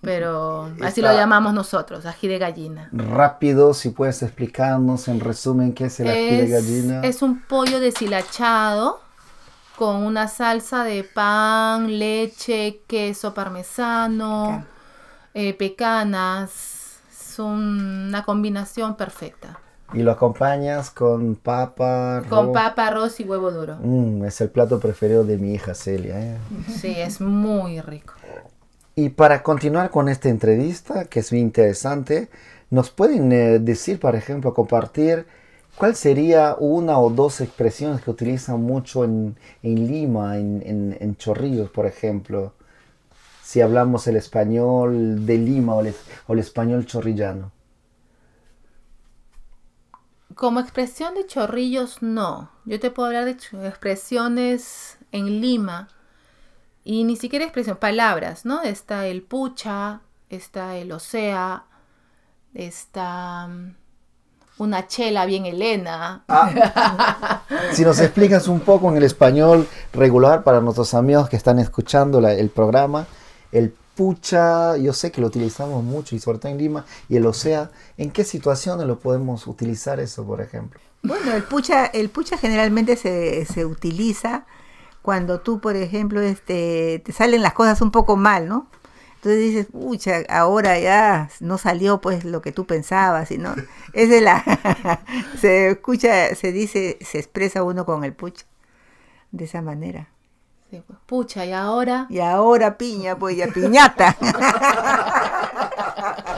Pero 0.00 0.70
así 0.82 1.00
lo 1.00 1.12
llamamos 1.12 1.52
nosotros, 1.52 2.06
ají 2.06 2.28
de 2.28 2.38
gallina. 2.38 2.88
Rápido, 2.92 3.74
si 3.74 3.90
puedes 3.90 4.22
explicarnos 4.22 5.08
en 5.08 5.20
resumen 5.20 5.72
qué 5.72 5.86
es 5.86 6.00
el 6.00 6.08
ají 6.08 6.36
de 6.36 6.48
gallina. 6.48 7.00
es 7.02 7.22
un 7.22 7.40
pollo 7.42 7.80
deshilachado 7.80 9.00
con 9.76 9.96
una 9.96 10.28
salsa 10.28 10.84
de 10.84 11.04
pan, 11.04 11.98
leche, 11.98 12.80
queso 12.86 13.34
parmesano, 13.34 14.64
eh, 15.34 15.54
pecanas. 15.54 17.00
Es 17.10 17.38
una 17.38 18.24
combinación 18.24 18.96
perfecta. 18.96 19.58
Y 19.92 20.02
lo 20.02 20.12
acompañas 20.12 20.90
con 20.90 21.36
papa. 21.36 22.22
Con 22.28 22.38
arroz. 22.38 22.54
papa, 22.54 22.86
arroz 22.88 23.20
y 23.20 23.24
huevo 23.24 23.50
duro. 23.52 23.76
Mm, 23.80 24.24
es 24.24 24.40
el 24.40 24.50
plato 24.50 24.80
preferido 24.80 25.24
de 25.24 25.36
mi 25.36 25.52
hija 25.52 25.74
Celia. 25.74 26.18
¿eh? 26.18 26.38
Sí, 26.80 26.94
es 26.96 27.20
muy 27.20 27.80
rico. 27.80 28.14
Y 28.98 29.10
para 29.10 29.42
continuar 29.42 29.90
con 29.90 30.08
esta 30.08 30.30
entrevista, 30.30 31.04
que 31.04 31.20
es 31.20 31.30
muy 31.30 31.42
interesante, 31.42 32.30
¿nos 32.70 32.88
pueden 32.88 33.30
eh, 33.30 33.58
decir, 33.58 34.00
por 34.00 34.16
ejemplo, 34.16 34.54
compartir 34.54 35.26
cuál 35.76 35.94
sería 35.94 36.56
una 36.58 36.98
o 36.98 37.10
dos 37.10 37.42
expresiones 37.42 38.00
que 38.00 38.10
utilizan 38.10 38.62
mucho 38.62 39.04
en, 39.04 39.36
Lima, 39.62 40.38
en, 40.38 41.14
Chorrillos, 41.18 41.68
por 41.68 41.84
ejemplo? 41.84 42.54
Si 43.42 43.60
hablamos 43.60 44.06
el 44.06 44.16
español 44.16 45.26
de 45.26 45.36
Lima 45.36 45.74
o 45.74 45.82
el, 45.82 45.94
o 46.26 46.32
el 46.32 46.38
español 46.38 46.86
chorrillano. 46.86 47.52
Como 50.34 50.58
expresión 50.58 51.14
de 51.14 51.26
chorrillos, 51.26 52.00
no. 52.00 52.50
Yo 52.64 52.80
te 52.80 52.90
puedo 52.90 53.08
hablar 53.08 53.26
de 53.26 53.32
expresiones 53.32 54.96
en 55.12 55.42
Lima. 55.42 55.88
Y 56.88 57.02
ni 57.02 57.16
siquiera 57.16 57.44
expresión, 57.44 57.78
palabras, 57.78 58.44
¿no? 58.44 58.62
Está 58.62 59.08
el 59.08 59.22
pucha, 59.22 60.02
está 60.30 60.76
el 60.76 60.92
osea, 60.92 61.64
está 62.54 63.48
mm, 63.48 63.74
una 64.58 64.86
chela 64.86 65.26
bien 65.26 65.46
helena. 65.46 66.24
Si 67.72 67.82
nos 67.84 67.98
explicas 68.00 68.46
un 68.48 68.60
poco 68.60 68.88
en 68.90 68.96
el 68.98 69.02
español 69.02 69.66
regular 69.92 70.44
para 70.44 70.60
nuestros 70.60 70.94
amigos 70.94 71.28
que 71.28 71.36
están 71.36 71.58
escuchando 71.58 72.20
la- 72.20 72.34
el 72.34 72.50
programa, 72.50 73.06
el 73.50 73.74
pucha, 73.96 74.76
yo 74.76 74.92
sé 74.92 75.10
que 75.10 75.20
lo 75.20 75.26
utilizamos 75.26 75.82
mucho 75.82 76.14
y 76.14 76.20
sobre 76.20 76.38
todo 76.38 76.52
en 76.52 76.58
Lima, 76.58 76.84
y 77.08 77.16
el 77.16 77.26
osea, 77.26 77.70
¿en 77.96 78.10
qué 78.12 78.22
situaciones 78.24 78.86
lo 78.86 79.00
podemos 79.00 79.46
utilizar 79.48 79.98
eso, 79.98 80.24
por 80.24 80.40
ejemplo? 80.40 80.78
Bueno, 81.02 81.32
el 81.34 81.42
pucha, 81.42 81.86
el 81.86 82.10
pucha 82.10 82.36
generalmente 82.38 82.94
se, 82.96 83.44
se 83.46 83.64
utiliza 83.64 84.46
cuando 85.06 85.38
tú, 85.38 85.60
por 85.60 85.76
ejemplo, 85.76 86.20
este, 86.20 87.00
te 87.04 87.12
salen 87.12 87.40
las 87.40 87.52
cosas 87.52 87.80
un 87.80 87.92
poco 87.92 88.16
mal, 88.16 88.48
¿no? 88.48 88.66
Entonces 89.14 89.40
dices, 89.40 89.66
pucha, 89.70 90.22
ahora 90.28 90.80
ya 90.80 91.30
no 91.38 91.58
salió 91.58 92.00
pues 92.00 92.24
lo 92.24 92.42
que 92.42 92.50
tú 92.50 92.66
pensabas, 92.66 93.30
y 93.30 93.38
no. 93.38 93.54
Es 93.92 94.10
de 94.10 94.20
la 94.20 94.42
se 95.40 95.70
escucha, 95.70 96.34
se 96.34 96.50
dice, 96.50 96.98
se 97.02 97.18
expresa 97.18 97.62
uno 97.62 97.86
con 97.86 98.02
el 98.02 98.14
pucha 98.14 98.46
de 99.30 99.44
esa 99.44 99.62
manera. 99.62 100.08
Sí, 100.72 100.82
pues, 100.84 100.98
pucha, 101.06 101.44
y 101.44 101.52
ahora 101.52 102.08
Y 102.10 102.18
ahora 102.18 102.76
piña, 102.76 103.16
pues 103.16 103.36
ya 103.36 103.46
piñata. 103.46 104.16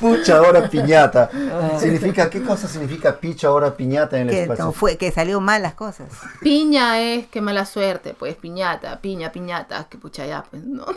Pucha, 0.00 0.38
ahora 0.38 0.68
piñata. 0.68 1.30
Significa, 1.78 2.30
¿qué 2.30 2.42
cosa 2.42 2.66
significa 2.66 3.18
picha, 3.20 3.48
ahora 3.48 3.76
piñata 3.76 4.18
en 4.18 4.28
el 4.28 4.34
que 4.34 4.42
espacio? 4.42 4.64
no 4.64 4.72
fue, 4.72 4.96
que 4.96 5.12
salió 5.12 5.40
mal 5.40 5.62
las 5.62 5.74
cosas. 5.74 6.08
piña 6.40 7.00
es 7.00 7.26
que 7.26 7.40
mala 7.40 7.66
suerte, 7.66 8.14
pues 8.18 8.34
piñata, 8.36 9.00
piña, 9.00 9.30
piñata, 9.30 9.86
que 9.90 9.98
pucha 9.98 10.26
ya, 10.26 10.44
pues 10.50 10.64
no. 10.64 10.86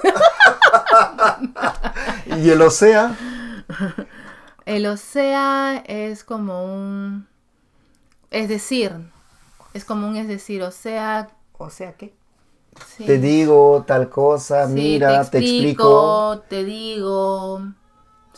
Y 2.26 2.50
el 2.50 2.62
osea, 2.62 3.16
El 4.66 4.86
osea 4.86 5.84
es 5.86 6.24
como 6.24 6.64
un, 6.64 7.28
es 8.32 8.48
decir, 8.50 8.94
es 9.74 9.86
como 9.86 10.08
un 10.08 10.16
es 10.16 10.28
decir, 10.28 10.64
o 10.64 10.72
sea, 10.72 11.30
O 11.58 11.70
sea 11.70 11.94
que 11.94 12.14
sí. 12.98 13.06
te 13.06 13.18
digo 13.20 13.84
tal 13.86 14.10
cosa, 14.10 14.68
Sí, 14.68 14.74
mira, 14.74 15.30
te 15.30 15.40
explico. 15.40 16.44
te 16.50 16.64
digo. 16.64 17.62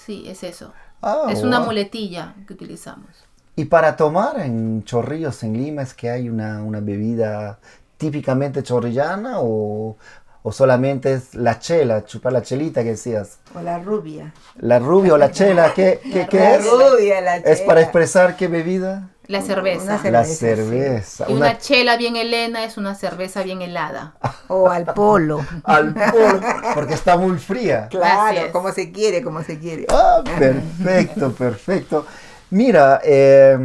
Sí, 0.06 0.24
es 0.28 0.44
eso. 0.44 0.74
Ah, 1.02 1.28
es 1.30 1.44
una 1.44 1.60
muletilla 1.60 2.36
que 2.48 2.54
utilizamos. 2.54 3.10
Y 3.56 3.66
para 3.66 3.96
tomar 3.96 4.40
en 4.40 4.84
Chorrillos, 4.84 5.44
en 5.44 5.54
Lima, 5.54 5.82
es 5.82 5.94
que 5.94 6.10
hay 6.10 6.30
una, 6.30 6.62
una 6.64 6.82
bebida 6.82 7.60
típicamente 7.98 8.64
chorrillana 8.64 9.40
o, 9.40 9.98
o 10.44 10.52
solamente 10.52 11.14
es 11.14 11.34
la 11.36 11.60
chela, 11.60 12.04
chupar 12.06 12.34
la 12.34 12.42
chelita 12.42 12.84
que 12.84 12.90
decías. 12.92 13.40
o 13.54 13.62
la 13.62 13.80
rubia. 13.80 14.34
La 14.58 14.80
rubia 14.80 15.14
o 15.14 15.18
la 15.18 15.32
chela, 15.32 15.74
¿qué, 15.74 16.02
qué, 16.12 16.28
qué 16.28 16.40
La 16.40 16.56
es? 16.56 16.66
rubia, 16.66 17.22
la 17.22 17.38
¿Es 17.44 17.62
para 17.62 17.80
chela. 17.80 17.82
expresar 17.82 18.36
qué 18.36 18.48
bebida? 18.48 19.10
La 19.28 19.42
cerveza. 19.42 19.84
Una 19.84 20.12
La 20.12 20.24
Cerveza, 20.24 20.26
sí. 20.26 20.36
cerveza. 20.36 21.26
Y 21.28 21.34
una- 21.34 21.48
una 21.50 21.58
chela 21.58 21.98
bien 21.98 22.16
helena 22.16 22.64
es 22.64 22.78
una 22.78 22.96
cerveza 22.96 23.44
bien 23.44 23.62
helada. 23.62 24.14
O 24.48 24.70
al 24.70 24.86
polo. 24.86 25.44
alcohol, 25.64 26.42
porque 26.76 26.94
está 26.94 27.18
muy 27.18 27.38
fría. 27.38 27.88
Claro, 27.92 28.52
como 28.52 28.72
se 28.72 28.92
quiere, 28.92 29.22
como 29.24 29.42
se 29.44 29.58
quiere. 29.60 29.88
Ah, 29.90 30.22
perfecto, 30.24 31.32
perfecto. 31.34 32.06
Mira, 32.52 33.02
eh, 33.04 33.58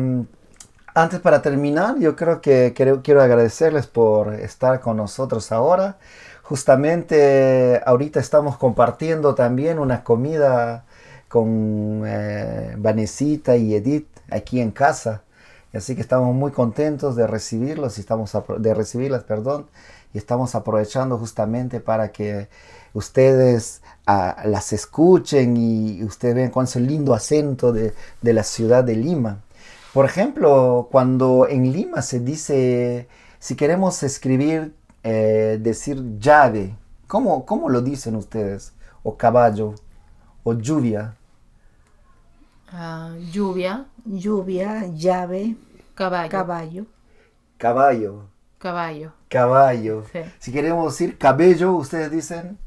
antes 0.94 1.20
para 1.20 1.42
terminar, 1.42 1.96
yo 1.98 2.16
creo 2.16 2.40
que 2.40 2.72
quiero, 2.74 3.02
quiero 3.02 3.22
agradecerles 3.22 3.86
por 3.86 4.34
estar 4.34 4.80
con 4.80 4.96
nosotros 4.96 5.52
ahora. 5.52 5.98
Justamente 6.42 7.80
ahorita 7.86 8.18
estamos 8.20 8.56
compartiendo 8.56 9.34
también 9.34 9.78
una 9.78 10.02
comida 10.02 10.84
con 11.28 12.02
eh, 12.06 12.74
Vanesita 12.76 13.56
y 13.56 13.74
Edith 13.74 14.08
aquí 14.30 14.60
en 14.60 14.70
casa. 14.70 15.22
Así 15.72 15.94
que 15.94 16.00
estamos 16.00 16.34
muy 16.34 16.50
contentos 16.50 17.16
de 17.16 17.26
recibirlos 17.26 17.98
y 17.98 18.00
estamos 18.00 18.36
de 18.58 18.74
recibirlas, 18.74 19.22
perdón, 19.24 19.66
y 20.12 20.18
estamos 20.18 20.54
aprovechando 20.54 21.16
justamente 21.18 21.80
para 21.80 22.10
que 22.10 22.48
ustedes 22.92 23.82
ah, 24.06 24.42
las 24.44 24.72
escuchen 24.72 25.56
y 25.56 26.02
ustedes 26.02 26.34
vean 26.34 26.50
cuán 26.50 26.64
es 26.64 26.74
el 26.76 26.86
lindo 26.86 27.14
acento 27.14 27.72
de, 27.72 27.94
de 28.20 28.32
la 28.32 28.42
ciudad 28.42 28.82
de 28.82 28.96
Lima. 28.96 29.42
Por 29.92 30.04
ejemplo, 30.04 30.88
cuando 30.90 31.48
en 31.48 31.72
Lima 31.72 32.02
se 32.02 32.20
dice, 32.20 33.08
si 33.38 33.56
queremos 33.56 34.02
escribir, 34.02 34.74
eh, 35.02 35.58
decir 35.60 36.18
llave, 36.18 36.76
¿cómo, 37.06 37.44
¿cómo 37.46 37.68
lo 37.68 37.80
dicen 37.80 38.14
ustedes? 38.16 38.72
O 39.02 39.16
caballo, 39.16 39.74
o 40.44 40.52
lluvia. 40.52 41.16
Ah, 42.72 43.14
lluvia, 43.32 43.86
Lluvia, 44.04 44.86
llave, 44.94 45.56
caballo. 45.94 46.30
caballo. 46.30 46.86
Caballo, 47.58 48.22
Caballo. 48.58 49.12
caballo. 49.28 50.04
Sí. 50.12 50.20
Si 50.38 50.52
queremos 50.52 50.92
decir 50.92 51.18
cabello, 51.18 51.72
ustedes 51.72 52.10
dicen 52.10 52.58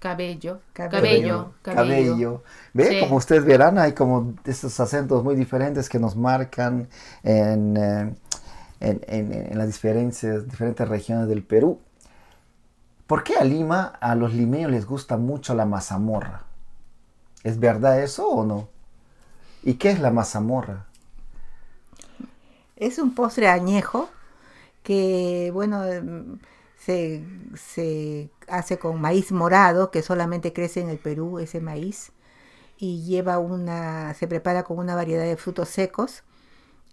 cabello, 0.00 0.60
Cabello. 0.72 1.00
cabello, 1.02 1.52
Cabello. 1.62 2.42
Ve, 2.72 2.84
Sí. 2.88 3.00
como 3.00 3.16
ustedes 3.16 3.44
verán, 3.44 3.78
hay 3.78 3.92
como 3.92 4.34
estos 4.44 4.78
acentos 4.80 5.22
muy 5.22 5.36
diferentes 5.36 5.88
que 5.88 5.98
nos 6.00 6.16
marcan 6.16 6.88
en, 7.22 7.76
eh, 7.76 8.14
en, 8.80 9.00
en- 9.06 9.32
en 9.52 9.58
las 9.58 9.66
diferencias, 9.68 10.48
diferentes 10.48 10.88
regiones 10.88 11.28
del 11.28 11.42
Perú. 11.44 11.80
¿Por 13.06 13.22
qué 13.22 13.36
a 13.36 13.44
Lima, 13.44 13.92
a 14.00 14.14
los 14.14 14.32
limeños 14.34 14.70
les 14.70 14.86
gusta 14.86 15.16
mucho 15.16 15.54
la 15.54 15.64
mazamorra? 15.66 16.42
¿Es 17.44 17.58
verdad 17.60 18.00
eso 18.02 18.26
o 18.28 18.44
no? 18.44 18.68
¿Y 19.64 19.74
qué 19.74 19.90
es 19.90 19.98
la 19.98 20.10
mazamorra? 20.10 20.84
Es 22.76 22.98
un 22.98 23.14
postre 23.14 23.48
añejo 23.48 24.10
que, 24.82 25.50
bueno, 25.54 25.84
em, 25.86 26.38
se, 26.78 27.24
se 27.56 28.28
hace 28.46 28.78
con 28.78 29.00
maíz 29.00 29.32
morado, 29.32 29.90
que 29.90 30.02
solamente 30.02 30.52
crece 30.52 30.82
en 30.82 30.90
el 30.90 30.98
Perú 30.98 31.38
ese 31.38 31.60
maíz, 31.60 32.12
y 32.76 33.04
lleva 33.04 33.38
una, 33.38 34.12
se 34.12 34.28
prepara 34.28 34.64
con 34.64 34.78
una 34.78 34.94
variedad 34.94 35.24
de 35.24 35.38
frutos 35.38 35.70
secos, 35.70 36.24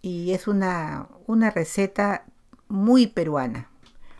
y 0.00 0.32
es 0.32 0.48
una, 0.48 1.08
una 1.26 1.50
receta 1.50 2.24
muy 2.68 3.06
peruana. 3.06 3.68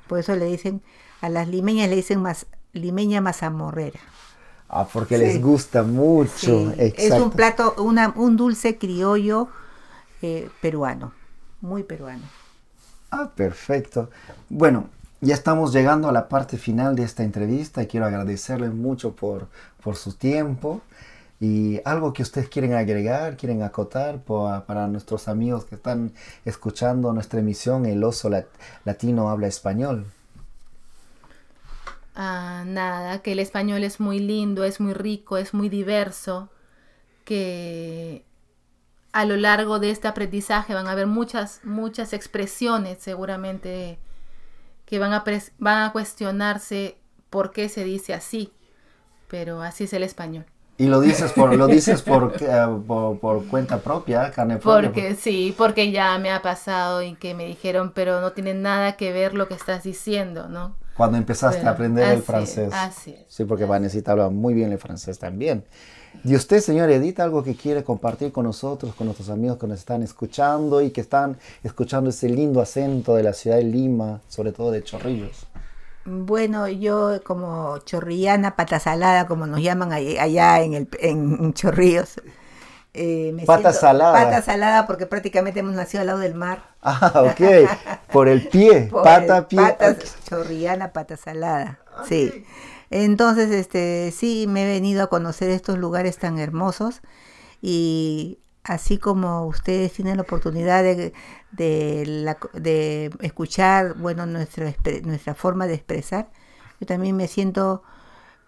Por 0.08 0.18
eso 0.18 0.36
le 0.36 0.44
dicen, 0.44 0.82
a 1.22 1.30
las 1.30 1.48
limeñas 1.48 1.88
le 1.88 1.96
dicen 1.96 2.20
más, 2.20 2.46
limeña 2.74 3.22
mazamorrera. 3.22 4.00
Ah, 4.74 4.88
porque 4.90 5.16
Sí. 5.18 5.22
les 5.24 5.42
gusta 5.42 5.82
mucho. 5.82 6.30
Sí, 6.72 6.92
es 6.96 7.12
un 7.12 7.30
plato, 7.30 7.74
una, 7.78 8.12
un 8.16 8.36
dulce 8.38 8.78
criollo 8.78 9.48
eh, 10.22 10.48
peruano, 10.62 11.12
muy 11.60 11.82
peruano. 11.82 12.22
Ah, 13.10 13.30
perfecto. 13.36 14.08
Bueno, 14.48 14.86
ya 15.20 15.34
estamos 15.34 15.72
llegando 15.74 16.08
a 16.08 16.12
la 16.12 16.28
parte 16.28 16.56
final 16.56 16.96
de 16.96 17.02
esta 17.04 17.22
entrevista 17.22 17.82
y 17.82 17.86
quiero 17.86 18.06
agradecerles 18.06 18.72
mucho 18.72 19.12
por, 19.14 19.48
por 19.84 19.96
su 19.96 20.14
tiempo. 20.14 20.80
Y 21.38 21.80
algo 21.84 22.12
que 22.12 22.22
ustedes 22.22 22.48
quieren 22.48 22.72
agregar, 22.72 23.36
quieren 23.36 23.62
acotar 23.64 24.20
para 24.20 24.86
nuestros 24.86 25.26
amigos 25.28 25.64
que 25.64 25.74
están 25.74 26.12
escuchando 26.44 27.12
nuestra 27.12 27.40
emisión 27.40 27.84
El 27.84 28.02
Oso 28.04 28.30
Lat- 28.30 28.46
Latino 28.84 29.28
Habla 29.28 29.48
Español. 29.48 30.06
Ah, 32.14 32.64
nada, 32.66 33.22
que 33.22 33.32
el 33.32 33.38
español 33.38 33.84
es 33.84 33.98
muy 34.00 34.18
lindo, 34.18 34.64
es 34.64 34.80
muy 34.80 34.92
rico, 34.92 35.38
es 35.38 35.54
muy 35.54 35.68
diverso, 35.68 36.50
que 37.24 38.24
a 39.12 39.24
lo 39.24 39.36
largo 39.36 39.78
de 39.78 39.90
este 39.90 40.08
aprendizaje 40.08 40.74
van 40.74 40.86
a 40.86 40.92
haber 40.92 41.06
muchas, 41.06 41.60
muchas 41.64 42.12
expresiones 42.12 42.98
seguramente 43.00 43.98
que 44.84 44.98
van 44.98 45.14
a, 45.14 45.24
van 45.58 45.82
a 45.84 45.92
cuestionarse 45.92 46.98
por 47.30 47.50
qué 47.50 47.68
se 47.70 47.84
dice 47.84 48.12
así, 48.12 48.52
pero 49.28 49.62
así 49.62 49.84
es 49.84 49.92
el 49.94 50.02
español. 50.02 50.44
Y 50.76 50.86
lo 50.86 51.00
dices 51.00 51.32
por, 51.32 51.54
lo 51.54 51.66
dices 51.66 52.02
por, 52.02 52.34
eh, 52.40 52.66
por, 52.86 53.18
por 53.18 53.46
cuenta 53.46 53.80
propia, 53.80 54.30
carne 54.32 54.58
propia. 54.58 54.88
Porque 54.90 55.14
sí, 55.14 55.54
porque 55.56 55.92
ya 55.92 56.18
me 56.18 56.30
ha 56.30 56.42
pasado 56.42 57.02
y 57.02 57.14
que 57.14 57.34
me 57.34 57.46
dijeron, 57.46 57.92
pero 57.94 58.20
no 58.20 58.32
tiene 58.32 58.52
nada 58.52 58.96
que 58.96 59.12
ver 59.12 59.34
lo 59.34 59.48
que 59.48 59.54
estás 59.54 59.82
diciendo, 59.82 60.48
¿no? 60.48 60.76
Cuando 60.96 61.16
empezaste 61.16 61.66
a 61.66 61.70
aprender 61.70 62.12
el 62.12 62.22
francés. 62.22 62.70
así 62.72 63.12
es, 63.12 63.24
Sí, 63.28 63.44
porque 63.44 63.64
así 63.64 63.70
Vanesita 63.70 64.12
habla 64.12 64.28
muy 64.28 64.54
bien 64.54 64.72
el 64.72 64.78
francés 64.78 65.18
también. 65.18 65.64
¿Y 66.24 66.36
usted, 66.36 66.60
señor 66.60 66.90
Edith, 66.90 67.20
algo 67.20 67.42
que 67.42 67.56
quiere 67.56 67.82
compartir 67.82 68.32
con 68.32 68.44
nosotros, 68.44 68.94
con 68.94 69.06
nuestros 69.06 69.30
amigos 69.30 69.56
que 69.56 69.66
nos 69.66 69.78
están 69.78 70.02
escuchando 70.02 70.82
y 70.82 70.90
que 70.90 71.00
están 71.00 71.38
escuchando 71.64 72.10
ese 72.10 72.28
lindo 72.28 72.60
acento 72.60 73.14
de 73.14 73.22
la 73.22 73.32
ciudad 73.32 73.56
de 73.56 73.64
Lima, 73.64 74.20
sobre 74.28 74.52
todo 74.52 74.70
de 74.70 74.82
Chorrillos? 74.84 75.46
Bueno, 76.04 76.68
yo 76.68 77.22
como 77.24 77.78
chorrillana, 77.78 78.56
pata 78.56 78.78
salada, 78.78 79.26
como 79.26 79.46
nos 79.46 79.62
llaman 79.62 79.92
allá 79.92 80.60
en, 80.60 80.74
el, 80.74 80.88
en 81.00 81.54
Chorrillos. 81.54 82.20
Eh, 82.94 83.32
me 83.34 83.44
Pata 83.44 83.72
salada. 83.72 84.12
Pata 84.24 84.42
salada 84.42 84.86
porque 84.86 85.06
prácticamente 85.06 85.60
hemos 85.60 85.74
nacido 85.74 86.02
al 86.02 86.06
lado 86.08 86.18
del 86.18 86.34
mar. 86.34 86.62
Ah, 86.84 87.22
ok. 87.30 87.68
Por 88.12 88.28
el 88.28 88.48
pie, 88.48 88.88
Por 88.90 89.02
pata, 89.04 89.38
el 89.38 89.46
pie. 89.46 89.58
patas, 89.60 89.96
ok. 89.96 90.28
chorrillana, 90.28 90.92
pata 90.92 91.16
salada. 91.16 91.78
Sí. 92.08 92.44
Entonces, 92.90 93.50
este, 93.50 94.12
sí, 94.14 94.46
me 94.48 94.64
he 94.64 94.66
venido 94.66 95.02
a 95.04 95.06
conocer 95.08 95.50
estos 95.50 95.78
lugares 95.78 96.18
tan 96.18 96.38
hermosos 96.38 97.00
y 97.62 98.38
así 98.64 98.98
como 98.98 99.46
ustedes 99.46 99.92
tienen 99.92 100.16
la 100.16 100.22
oportunidad 100.22 100.82
de, 100.82 101.12
de, 101.52 102.04
la- 102.06 102.38
de 102.54 103.10
escuchar, 103.20 103.94
bueno, 103.94 104.26
nuestra, 104.26 104.72
nuestra 105.04 105.34
forma 105.34 105.66
de 105.66 105.74
expresar, 105.74 106.30
yo 106.80 106.86
también 106.86 107.16
me 107.16 107.28
siento 107.28 107.82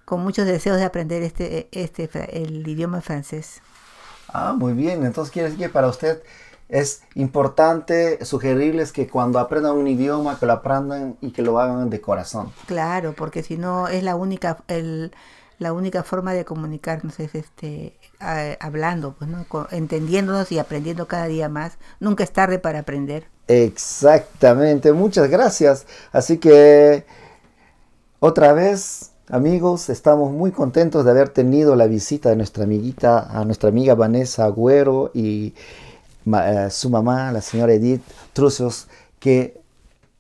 con 0.05 0.21
muchos 0.23 0.47
deseos 0.47 0.77
de 0.79 0.85
aprender 0.85 1.23
este, 1.23 1.69
este, 1.73 2.09
el 2.43 2.67
idioma 2.69 3.01
francés. 3.01 3.63
Ah, 4.29 4.55
muy 4.57 4.73
bien. 4.73 5.05
Entonces 5.05 5.33
quiere 5.33 5.51
decir 5.51 5.67
que 5.67 5.73
para 5.73 5.89
usted 5.89 6.23
es 6.69 7.03
importante 7.15 8.25
sugerirles 8.25 8.93
que 8.93 9.09
cuando 9.09 9.39
aprendan 9.39 9.77
un 9.77 9.87
idioma, 9.87 10.39
que 10.39 10.47
lo 10.47 10.53
aprendan 10.55 11.17
y 11.21 11.31
que 11.33 11.43
lo 11.43 11.59
hagan 11.59 11.91
de 11.91 12.01
corazón. 12.01 12.53
Claro, 12.67 13.15
porque 13.15 13.43
si 13.43 13.57
no 13.57 13.89
es 13.89 14.03
la 14.03 14.17
única 14.17 14.65
el, 14.69 15.13
la 15.59 15.73
única 15.73 16.03
forma 16.03 16.33
de 16.33 16.45
comunicarnos 16.45 17.21
es 17.21 17.35
este 17.35 17.99
a- 18.21 18.57
hablando, 18.61 19.15
pues 19.15 19.31
no, 19.31 19.47
entendiéndonos 19.71 20.51
y 20.53 20.59
aprendiendo 20.59 21.07
cada 21.09 21.27
día 21.27 21.49
más. 21.49 21.79
Nunca 22.01 22.25
es 22.25 22.33
tarde 22.33 22.59
para 22.59 22.81
aprender. 22.81 23.29
Exactamente, 23.47 24.93
muchas 24.93 25.29
gracias. 25.29 25.87
Así 26.13 26.39
que 26.39 27.05
otra 28.21 28.53
vez, 28.53 29.14
amigos, 29.29 29.89
estamos 29.89 30.33
muy 30.33 30.51
contentos 30.51 31.05
de 31.05 31.11
haber 31.11 31.29
tenido 31.29 31.77
la 31.77 31.87
visita 31.87 32.31
de 32.31 32.37
nuestra 32.37 32.65
amiguita, 32.65 33.29
a 33.31 33.45
nuestra 33.45 33.69
amiga 33.69 33.95
Vanessa 33.95 34.45
Agüero 34.45 35.11
y 35.15 35.55
eh, 36.27 36.69
su 36.71 36.91
mamá, 36.91 37.33
la 37.33 37.41
señora 37.41 37.73
Edith 37.73 38.03
Truzos, 38.33 38.89
que 39.19 39.61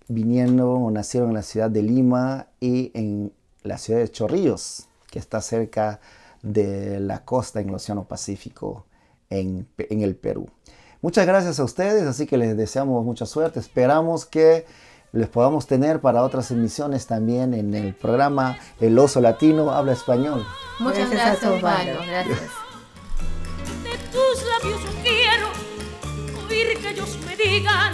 vinieron 0.08 0.60
o 0.60 0.90
nacieron 0.90 1.30
en 1.30 1.34
la 1.34 1.42
ciudad 1.42 1.70
de 1.70 1.82
Lima 1.82 2.46
y 2.60 2.90
en 2.94 3.32
la 3.62 3.78
ciudad 3.78 4.00
de 4.00 4.10
Chorrillos, 4.10 4.86
que 5.10 5.18
está 5.18 5.40
cerca 5.40 6.00
de 6.42 7.00
la 7.00 7.24
costa 7.24 7.60
en 7.60 7.68
el 7.68 7.74
Océano 7.74 8.04
Pacífico 8.04 8.86
en 9.30 9.66
el 9.78 10.14
Perú. 10.14 10.48
Muchas 11.04 11.26
gracias 11.26 11.60
a 11.60 11.64
ustedes, 11.64 12.04
así 12.04 12.26
que 12.26 12.38
les 12.38 12.56
deseamos 12.56 13.04
mucha 13.04 13.26
suerte. 13.26 13.60
Esperamos 13.60 14.24
que 14.24 14.64
les 15.14 15.28
podamos 15.28 15.66
tener 15.68 16.00
para 16.00 16.22
otras 16.22 16.50
emisiones 16.50 17.06
también 17.06 17.54
en 17.54 17.72
el 17.74 17.94
programa 17.94 18.58
El 18.80 18.98
Oso 18.98 19.20
Latino 19.20 19.70
Habla 19.70 19.92
Español. 19.92 20.44
Muchas 20.80 21.08
Gracias 21.08 21.40
gracias, 21.40 21.50
Osvaldo. 21.52 21.92
Osvaldo. 21.92 22.10
Gracias. 22.10 22.50
De 23.84 23.98
tus 24.10 24.44
labios 24.48 24.82
yo 24.82 25.02
quiero 25.02 25.48
oír 26.48 26.78
que 26.80 26.90
ellos 26.90 27.16
me 27.26 27.36
digan 27.36 27.92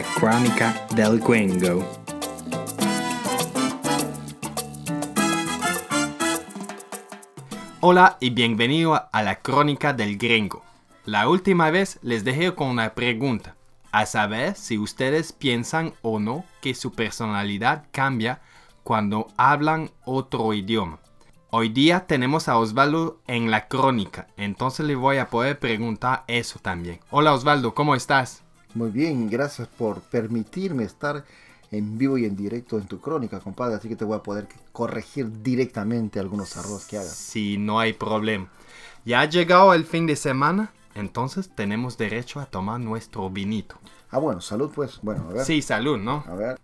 la 0.00 0.06
Crónica 0.14 0.86
del 0.94 1.20
Gringo. 1.20 1.84
Hola 7.80 8.16
y 8.18 8.30
bienvenido 8.30 8.94
a 9.12 9.22
la 9.22 9.42
Crónica 9.42 9.92
del 9.92 10.16
Gringo. 10.16 10.62
La 11.04 11.28
última 11.28 11.70
vez 11.70 11.98
les 12.00 12.24
dejé 12.24 12.54
con 12.54 12.68
una 12.68 12.94
pregunta, 12.94 13.56
a 13.92 14.06
saber 14.06 14.54
si 14.56 14.78
ustedes 14.78 15.32
piensan 15.34 15.92
o 16.00 16.18
no 16.18 16.46
que 16.62 16.72
su 16.72 16.92
personalidad 16.92 17.84
cambia 17.90 18.40
cuando 18.82 19.26
hablan 19.36 19.90
otro 20.06 20.54
idioma. 20.54 20.98
Hoy 21.50 21.68
día 21.68 22.06
tenemos 22.06 22.48
a 22.48 22.56
Osvaldo 22.56 23.20
en 23.26 23.50
la 23.50 23.68
crónica, 23.68 24.28
entonces 24.38 24.86
le 24.86 24.94
voy 24.94 25.18
a 25.18 25.28
poder 25.28 25.58
preguntar 25.58 26.24
eso 26.26 26.58
también. 26.58 27.00
Hola 27.10 27.34
Osvaldo, 27.34 27.74
¿cómo 27.74 27.94
estás? 27.94 28.42
Muy 28.74 28.90
bien, 28.90 29.28
gracias 29.28 29.68
por 29.68 30.00
permitirme 30.00 30.84
estar 30.84 31.24
en 31.72 31.98
vivo 31.98 32.18
y 32.18 32.24
en 32.24 32.36
directo 32.36 32.78
en 32.78 32.86
tu 32.86 33.00
crónica, 33.00 33.40
compadre. 33.40 33.74
Así 33.76 33.88
que 33.88 33.96
te 33.96 34.04
voy 34.04 34.16
a 34.16 34.22
poder 34.22 34.48
corregir 34.72 35.42
directamente 35.42 36.20
algunos 36.20 36.56
errores 36.56 36.86
que 36.86 36.98
hagas. 36.98 37.14
Sí, 37.14 37.56
no 37.58 37.78
hay 37.80 37.92
problema. 37.92 38.48
Ya 39.04 39.20
ha 39.20 39.24
llegado 39.24 39.72
el 39.74 39.84
fin 39.84 40.06
de 40.06 40.16
semana, 40.16 40.72
entonces 40.94 41.50
tenemos 41.54 41.96
derecho 41.98 42.38
a 42.40 42.46
tomar 42.46 42.80
nuestro 42.80 43.28
vinito. 43.30 43.76
Ah, 44.10 44.18
bueno, 44.18 44.40
salud 44.40 44.70
pues. 44.74 44.98
Bueno, 45.02 45.26
a 45.30 45.32
ver. 45.32 45.44
Sí, 45.44 45.62
salud, 45.62 45.98
¿no? 45.98 46.24
A 46.28 46.34
ver. 46.34 46.60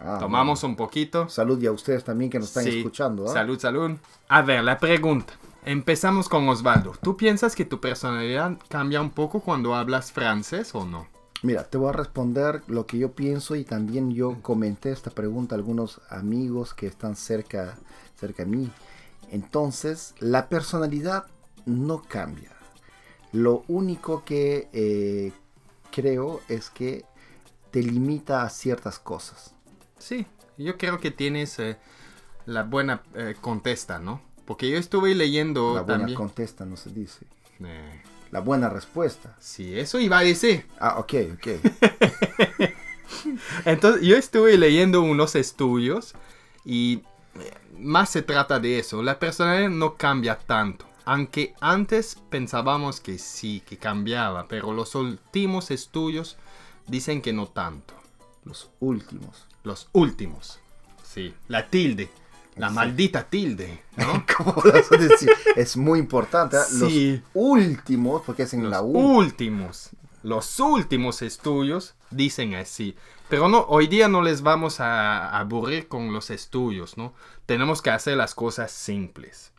Ah, 0.00 0.18
Tomamos 0.20 0.60
bueno. 0.60 0.72
un 0.72 0.76
poquito. 0.76 1.28
Salud 1.28 1.60
y 1.60 1.66
a 1.66 1.72
ustedes 1.72 2.04
también 2.04 2.30
que 2.30 2.38
nos 2.38 2.48
están 2.48 2.64
Sí, 2.64 2.78
escuchando. 2.78 3.28
¿ah? 3.28 3.32
Salud, 3.32 3.58
salud. 3.58 3.92
A 4.28 4.42
ver, 4.42 4.62
la 4.62 4.78
pregunta. 4.78 5.32
Empezamos 5.64 6.28
con 6.28 6.48
Osvaldo. 6.48 6.92
¿Tú 7.02 7.16
piensas 7.16 7.54
que 7.56 7.64
tu 7.64 7.80
personalidad 7.80 8.56
cambia 8.68 9.00
un 9.00 9.10
poco 9.10 9.40
cuando 9.40 9.74
hablas 9.74 10.12
francés 10.12 10.72
o 10.74 10.84
no? 10.84 11.06
Mira, 11.42 11.64
te 11.64 11.78
voy 11.78 11.90
a 11.90 11.92
responder 11.92 12.62
lo 12.66 12.86
que 12.86 12.98
yo 12.98 13.12
pienso 13.12 13.54
y 13.54 13.64
también 13.64 14.10
yo 14.10 14.42
comenté 14.42 14.90
esta 14.90 15.10
pregunta 15.10 15.54
a 15.54 15.58
algunos 15.58 16.00
amigos 16.10 16.74
que 16.74 16.86
están 16.86 17.14
cerca, 17.14 17.78
cerca 18.18 18.44
de 18.44 18.50
mí. 18.50 18.70
Entonces, 19.30 20.14
la 20.18 20.48
personalidad 20.48 21.26
no 21.64 22.02
cambia. 22.02 22.50
Lo 23.32 23.62
único 23.68 24.24
que 24.24 24.68
eh, 24.72 25.32
creo 25.92 26.40
es 26.48 26.70
que 26.70 27.04
te 27.70 27.82
limita 27.82 28.42
a 28.42 28.50
ciertas 28.50 28.98
cosas. 28.98 29.54
Sí, 29.98 30.26
yo 30.56 30.76
creo 30.76 30.98
que 30.98 31.10
tienes 31.10 31.58
eh, 31.58 31.76
la 32.46 32.64
buena 32.64 33.02
eh, 33.14 33.36
contesta, 33.40 33.98
¿no? 33.98 34.22
Porque 34.44 34.70
yo 34.70 34.78
estuve 34.78 35.14
leyendo 35.14 35.74
La 35.74 35.82
buena 35.82 35.98
también. 36.00 36.16
contesta 36.16 36.64
no 36.64 36.76
se 36.76 36.90
dice. 36.90 37.26
La 38.30 38.40
buena 38.40 38.68
respuesta. 38.68 39.34
sí, 39.38 39.78
eso 39.78 39.98
iba 39.98 40.18
a 40.18 40.22
decir. 40.22 40.66
Ah, 40.78 40.98
ok, 40.98 41.14
ok. 41.34 41.48
Entonces, 43.64 44.02
yo 44.02 44.16
estuve 44.16 44.56
leyendo 44.58 45.00
unos 45.02 45.34
estudios 45.34 46.14
y 46.64 47.02
eh, 47.40 47.54
más 47.78 48.10
se 48.10 48.22
trata 48.22 48.60
de 48.60 48.78
eso. 48.78 49.02
La 49.02 49.18
personalidad 49.18 49.70
no 49.70 49.96
cambia 49.96 50.38
tanto. 50.38 50.86
Aunque 51.04 51.54
antes 51.60 52.18
pensábamos 52.28 53.00
que 53.00 53.18
sí, 53.18 53.62
que 53.66 53.78
cambiaba, 53.78 54.46
pero 54.46 54.72
los 54.72 54.94
últimos 54.94 55.70
estudios 55.70 56.36
dicen 56.86 57.22
que 57.22 57.32
no 57.32 57.46
tanto. 57.46 57.94
Los 58.44 58.70
últimos. 58.80 59.46
Los 59.64 59.88
últimos. 59.92 60.58
Sí, 61.02 61.34
la 61.48 61.66
tilde. 61.68 62.10
La 62.58 62.68
Sí. 62.68 62.74
maldita 62.74 63.24
tilde, 63.24 63.82
¿no? 63.96 64.24
Es 65.56 65.76
muy 65.76 65.98
importante. 65.98 66.56
¿eh? 66.56 66.60
Sí. 66.68 67.22
Los 67.22 67.30
últimos, 67.34 68.22
porque 68.24 68.42
es 68.44 68.54
en 68.54 68.62
Los 68.64 68.70
la 68.70 68.82
U. 68.82 69.16
últimos, 69.18 69.90
los 70.22 70.58
últimos 70.60 71.22
estudios 71.22 71.94
dicen 72.10 72.54
así. 72.54 72.96
Pero 73.28 73.48
no, 73.48 73.60
hoy 73.68 73.86
día 73.88 74.08
no 74.08 74.22
les 74.22 74.42
vamos 74.42 74.80
a 74.80 75.38
aburrir 75.38 75.86
con 75.88 76.12
los 76.12 76.30
estudios, 76.30 76.96
¿no? 76.96 77.12
Tenemos 77.46 77.82
que 77.82 77.90
hacer 77.90 78.16
las 78.16 78.34
cosas 78.34 78.70
simples. 78.72 79.52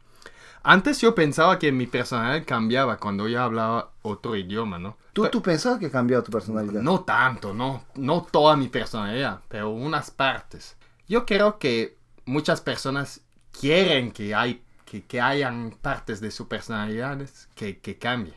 Antes 0.64 1.00
yo 1.00 1.16
pensaba 1.16 1.58
que 1.58 1.72
mi 1.72 1.88
personalidad 1.88 2.46
cambiaba 2.46 2.98
cuando 2.98 3.28
yo 3.30 3.42
hablaba 3.42 3.92
otro 4.02 4.36
idioma, 4.36 4.78
¿no? 4.78 4.98
¿Tú, 5.14 5.24
Pe- 5.24 5.30
tú 5.30 5.42
pensabas 5.42 5.80
que 5.80 5.90
cambió 5.90 6.22
tu 6.24 6.32
personalidad? 6.32 6.82
no 6.82 7.02
tanto, 7.02 7.54
no, 7.54 7.86
no 7.96 8.28
toda 8.30 8.58
mi 8.58 8.68
personalidad, 8.68 9.40
pero 9.48 9.70
unas 9.70 10.12
partes. 10.12 10.76
Yo 11.08 11.26
creo 11.26 11.60
que 11.60 11.96
muchas 12.30 12.62
personas 12.62 13.22
quieren 13.52 14.12
que, 14.12 14.36
hay, 14.36 14.64
que, 14.86 15.06
que 15.06 15.22
hayan 15.22 15.72
partes 15.82 16.22
de 16.22 16.32
su 16.32 16.48
personalidad 16.48 17.20
que, 17.56 17.80
que 17.80 17.98
cambien. 17.98 18.36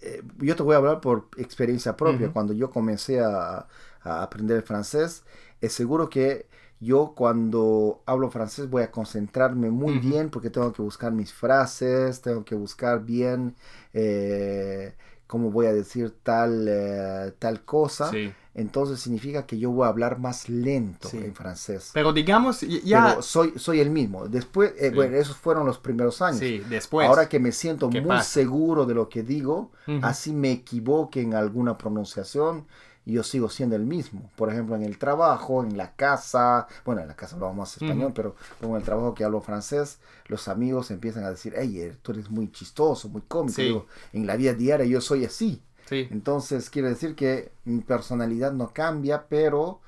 Eh, 0.00 0.22
yo 0.38 0.56
te 0.56 0.62
voy 0.62 0.74
a 0.74 0.78
hablar 0.78 1.00
por 1.00 1.28
experiencia 1.36 1.96
propia. 1.96 2.30
Cuando 2.30 2.52
yo 2.52 2.70
comencé 2.70 3.20
a, 3.20 3.66
a 4.02 4.22
aprender 4.22 4.58
el 4.58 4.62
francés, 4.62 5.24
es 5.60 5.72
seguro 5.72 6.08
que 6.08 6.48
yo 6.80 7.14
cuando 7.16 8.02
hablo 8.06 8.30
francés 8.30 8.70
voy 8.70 8.82
a 8.82 8.90
concentrarme 8.90 9.70
muy 9.70 9.98
bien 9.98 10.30
porque 10.30 10.50
tengo 10.50 10.72
que 10.72 10.82
buscar 10.82 11.12
mis 11.12 11.32
frases, 11.32 12.20
tengo 12.22 12.44
que 12.44 12.54
buscar 12.54 13.04
bien 13.04 13.56
eh, 13.92 14.94
cómo 15.26 15.50
voy 15.50 15.66
a 15.66 15.72
decir 15.72 16.14
tal, 16.22 16.66
eh, 16.68 17.32
tal 17.38 17.64
cosa. 17.64 18.10
Sí. 18.10 18.32
Entonces 18.58 18.98
significa 18.98 19.46
que 19.46 19.56
yo 19.58 19.70
voy 19.70 19.86
a 19.86 19.88
hablar 19.88 20.18
más 20.18 20.48
lento 20.48 21.08
Sí. 21.08 21.18
en 21.18 21.32
francés. 21.34 21.90
Pero 21.94 22.12
digamos, 22.12 22.60
ya... 22.60 23.10
Pero 23.10 23.22
soy, 23.22 23.52
soy 23.56 23.78
el 23.78 23.90
mismo. 23.90 24.26
Después, 24.26 24.72
eh, 24.78 24.88
Sí. 24.88 24.94
bueno, 24.96 25.16
esos 25.16 25.36
fueron 25.36 25.64
los 25.64 25.78
primeros 25.78 26.20
años. 26.22 26.40
Sí, 26.40 26.58
después. 26.68 27.06
Ahora 27.08 27.28
que 27.28 27.38
me 27.38 27.52
siento 27.52 27.88
¿qué 27.88 28.00
muy 28.00 28.08
pasa? 28.08 28.28
seguro 28.28 28.84
de 28.84 28.94
lo 28.94 29.08
que 29.08 29.22
digo, 29.22 29.70
Ujú. 29.86 30.00
así 30.02 30.32
me 30.32 30.50
equivoque 30.50 31.20
en 31.20 31.34
alguna 31.34 31.78
pronunciación, 31.78 32.66
yo 33.06 33.22
sigo 33.22 33.48
siendo 33.48 33.74
el 33.76 33.86
mismo. 33.86 34.28
Por 34.36 34.50
ejemplo, 34.50 34.76
en 34.76 34.82
el 34.82 34.98
trabajo, 34.98 35.62
en 35.62 35.76
la 35.78 35.92
casa, 35.94 36.66
bueno, 36.84 37.00
en 37.00 37.08
la 37.08 37.16
casa 37.16 37.36
hablamos 37.36 37.56
más 37.56 37.72
español, 37.74 38.06
Ujú. 38.06 38.14
pero 38.14 38.36
como 38.60 38.74
en 38.74 38.80
el 38.80 38.84
trabajo 38.84 39.14
que 39.14 39.24
hablo 39.24 39.40
francés, 39.40 39.98
los 40.26 40.46
amigos 40.48 40.90
empiezan 40.90 41.24
a 41.24 41.30
decir, 41.30 41.54
hey, 41.56 41.80
eh, 41.80 41.96
tú 42.02 42.12
eres 42.12 42.28
muy 42.28 42.50
chistoso, 42.52 43.08
muy 43.08 43.22
cómico. 43.22 43.54
Sí. 43.54 43.62
Digo, 43.62 43.86
en 44.12 44.26
la 44.26 44.36
vida 44.36 44.52
diaria 44.52 44.84
yo 44.84 45.00
soy 45.00 45.24
así. 45.24 45.62
Sí. 45.88 46.08
Entonces 46.10 46.70
quiere 46.70 46.88
decir 46.90 47.14
que 47.14 47.52
mi 47.64 47.80
personalidad 47.80 48.52
no 48.52 48.72
cambia, 48.72 49.26
pero... 49.28 49.80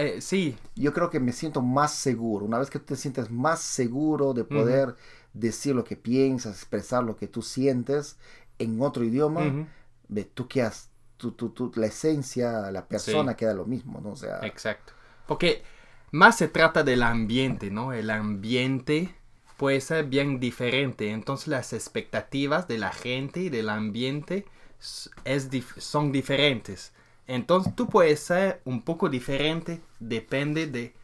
Eh, 0.00 0.20
sí, 0.20 0.56
yo 0.76 0.92
creo 0.92 1.10
que 1.10 1.18
me 1.18 1.32
siento 1.32 1.60
más 1.60 1.92
seguro. 1.94 2.46
Una 2.46 2.58
vez 2.58 2.70
que 2.70 2.78
te 2.78 2.94
sientes 2.94 3.30
más 3.30 3.60
seguro 3.60 4.32
de 4.32 4.44
poder 4.44 4.94
decir 5.32 5.74
lo 5.74 5.82
que 5.82 5.96
piensas, 5.96 6.54
expresar 6.56 7.02
lo 7.02 7.16
que 7.16 7.26
tú 7.26 7.42
sientes 7.42 8.16
en 8.58 8.80
otro 8.80 9.02
idioma, 9.04 9.40
Ujú. 9.48 9.66
ve, 10.08 10.24
tú 10.24 10.46
quedas, 10.46 10.90
tú, 11.16 11.32
tú, 11.32 11.50
tú- 11.50 11.72
la 11.74 11.86
esencia, 11.86 12.70
la 12.70 12.86
persona 12.86 13.32
Sí. 13.32 13.38
queda 13.38 13.54
lo 13.54 13.66
mismo, 13.66 14.00
¿no? 14.00 14.10
O 14.10 14.16
sea, 14.16 14.38
exacto. 14.42 14.92
Porque 15.26 15.62
más 16.12 16.36
se 16.36 16.48
trata 16.48 16.82
del 16.84 17.02
ambiente, 17.02 17.70
¿no? 17.70 17.92
El 17.92 18.10
ambiente 18.10 19.14
puede 19.56 19.80
ser 19.80 20.06
bien 20.06 20.40
diferente. 20.40 21.10
Entonces 21.10 21.48
las 21.48 21.72
expectativas 21.72 22.68
de 22.68 22.78
la 22.78 22.92
gente 22.92 23.40
y 23.40 23.48
del 23.48 23.68
ambiente 23.68 24.46
es 25.24 25.50
dif- 25.50 25.78
son 25.80 26.12
diferentes. 26.12 26.92
Entonces 27.26 27.74
tú 27.76 27.88
puedes 27.88 28.20
ser 28.20 28.60
un 28.64 28.82
poco 28.82 29.08
diferente, 29.08 29.80
depende 30.00 30.66
de 30.66 30.94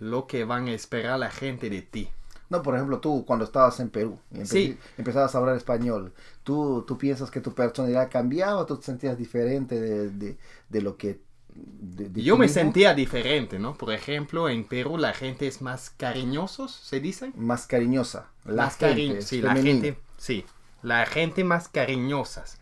lo 0.00 0.26
que 0.26 0.44
van 0.44 0.68
a 0.68 0.72
esperar 0.72 1.18
la 1.18 1.30
gente 1.30 1.70
de 1.70 1.82
ti. 1.82 2.08
no, 2.50 2.62
por 2.62 2.74
ejemplo, 2.74 2.98
tú 3.00 3.24
cuando 3.26 3.44
estabas 3.44 3.78
en 3.80 3.90
Perú 3.90 4.18
empe- 4.32 4.46
Sí. 4.46 4.78
empezabas 4.98 5.34
a 5.34 5.38
hablar 5.38 5.56
español, 5.56 6.12
¿tú, 6.42 6.84
¿tú 6.86 6.98
piensas 6.98 7.30
que 7.30 7.40
tu 7.40 7.54
personalidad 7.54 8.10
cambiaba 8.10 8.66
tú 8.66 8.76
te 8.78 8.84
sentías 8.86 9.16
diferente 9.16 9.80
de, 9.80 10.10
de- 10.10 10.36
de 10.68 10.82
lo 10.82 10.96
que... 10.96 11.20
de- 11.54 12.22
Yo 12.22 12.36
me 12.36 12.46
mismo? 12.46 12.54
sentía 12.54 12.94
diferente, 12.94 13.58
¿no? 13.58 13.74
Por 13.74 13.92
ejemplo, 13.92 14.48
en 14.48 14.64
Perú 14.64 14.98
la 14.98 15.12
gente 15.14 15.46
es 15.46 15.62
más 15.62 15.90
cariñosos, 15.90 16.72
¿se 16.72 17.00
dice? 17.00 17.32
Más 17.36 17.66
cariñosa. 17.66 18.28
La 18.44 18.64
más 18.64 18.76
gente, 18.76 19.22
sí, 19.22 19.40
la 19.42 19.54
gente, 19.56 19.98
sí, 20.18 20.44
la 20.82 21.06
gente 21.06 21.44
más 21.44 21.68
cariñosas. 21.68 22.58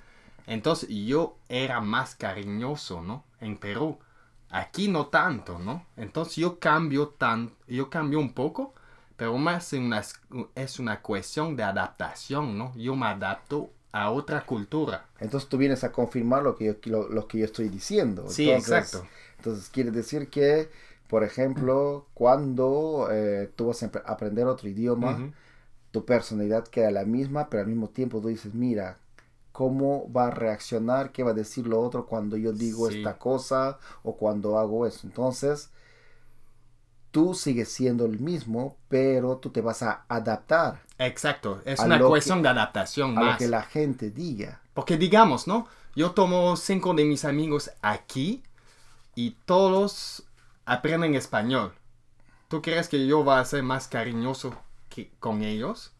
Entonces 0.48 0.88
yo 0.88 1.37
era 1.48 1.80
más 1.80 2.14
cariñoso, 2.14 3.02
¿no? 3.02 3.24
En 3.40 3.56
Perú. 3.58 3.98
Aquí 4.50 4.88
no 4.88 5.06
tanto, 5.08 5.58
¿no? 5.58 5.84
Entonces 5.96 6.37
yo 6.37 6.58
cambio 6.58 7.08
tan, 7.08 7.52
yo 7.66 7.90
cambio 7.90 8.18
un 8.18 8.32
poco, 8.32 8.72
pero 9.16 9.37
más 9.37 9.72
una- 9.74 10.02
es 10.54 10.78
una 10.78 11.02
cuestión 11.02 11.54
de 11.54 11.64
adaptación, 11.64 12.56
¿no? 12.56 12.72
Yo 12.76 12.96
me 12.96 13.06
adapto 13.06 13.70
a 13.92 14.11
otra 14.11 14.46
cultura. 14.46 15.06
Entonces 15.20 15.48
tú 15.50 15.58
vienes 15.58 15.84
a 15.84 15.92
confirmar 15.92 16.42
lo 16.42 16.56
que 16.56 16.64
yo, 16.66 16.74
lo, 16.84 17.08
lo 17.08 17.26
que 17.28 17.38
yo 17.38 17.44
estoy 17.44 17.68
diciendo. 17.68 18.28
Sí, 18.28 18.48
Entonces- 18.50 18.72
exacto. 18.94 19.06
Entonces 19.37 19.68
quiere 19.68 19.90
decir 19.90 20.28
que, 20.30 20.70
por 21.08 21.24
ejemplo, 21.24 22.06
cuando 22.14 23.08
eh, 23.11 23.50
tú 23.54 23.66
vas 23.68 23.82
a 23.82 23.90
aprender 24.06 24.46
otro 24.46 24.68
idioma, 24.68 25.30
tu 25.90 26.04
personalidad 26.04 26.66
queda 26.68 26.90
la 26.90 27.04
misma, 27.04 27.48
pero 27.50 27.62
al 27.62 27.68
mismo 27.68 27.88
tiempo 27.88 28.20
tú 28.20 28.28
dices, 28.28 28.54
mira, 28.54 28.98
¿cómo 29.59 30.09
va 30.12 30.29
a 30.29 30.31
reaccionar? 30.31 31.11
¿Qué 31.11 31.25
va 31.25 31.33
a 31.33 31.35
decir 31.35 31.66
lo 31.66 31.81
otro 31.81 32.07
cuando 32.07 32.37
yo 32.37 32.53
digo 32.53 32.88
Sí. 32.88 32.99
esta 32.99 33.18
cosa 33.18 33.81
o 34.05 34.16
cuando 34.16 34.57
hago 34.57 34.87
eso? 34.87 35.01
Entonces, 35.05 35.71
tú 37.11 37.35
sigues 37.35 37.68
siendo 37.68 38.05
el 38.05 38.21
mismo, 38.21 38.77
pero 38.88 39.38
tú 39.38 39.51
te 39.51 39.61
vas 39.61 39.83
a 39.83 40.05
adaptar 40.09 40.81
Exacto, 40.99 41.61
es 41.64 41.81
una 41.81 41.99
lo 41.99 42.07
cuestión 42.09 42.38
que- 42.38 42.42
de 42.44 42.49
adaptación 42.51 43.18
a 43.18 43.21
lo 43.21 43.27
más. 43.27 43.38
que 43.38 43.49
la 43.49 43.62
gente 43.62 44.12
diga. 44.12 44.61
Porque 44.75 44.97
digamos, 44.97 45.49
¿no? 45.49 45.66
Yo 45.97 46.12
tomo 46.12 46.55
cinco 46.57 46.94
de 46.94 47.05
mis 47.05 47.25
amigos 47.25 47.73
aquí 47.83 48.44
y 49.16 49.33
todos 49.44 50.23
aprenden 50.66 51.16
español. 51.16 51.73
¿Tú 52.47 52.62
crees 52.62 52.88
que 52.88 53.09
yo 53.09 53.25
voy 53.25 53.35
a 53.40 53.44
ser 53.44 53.64
más 53.64 53.88
cariñoso 53.88 54.55
que 54.88 55.11
con 55.18 55.42
ellos? 55.42 55.92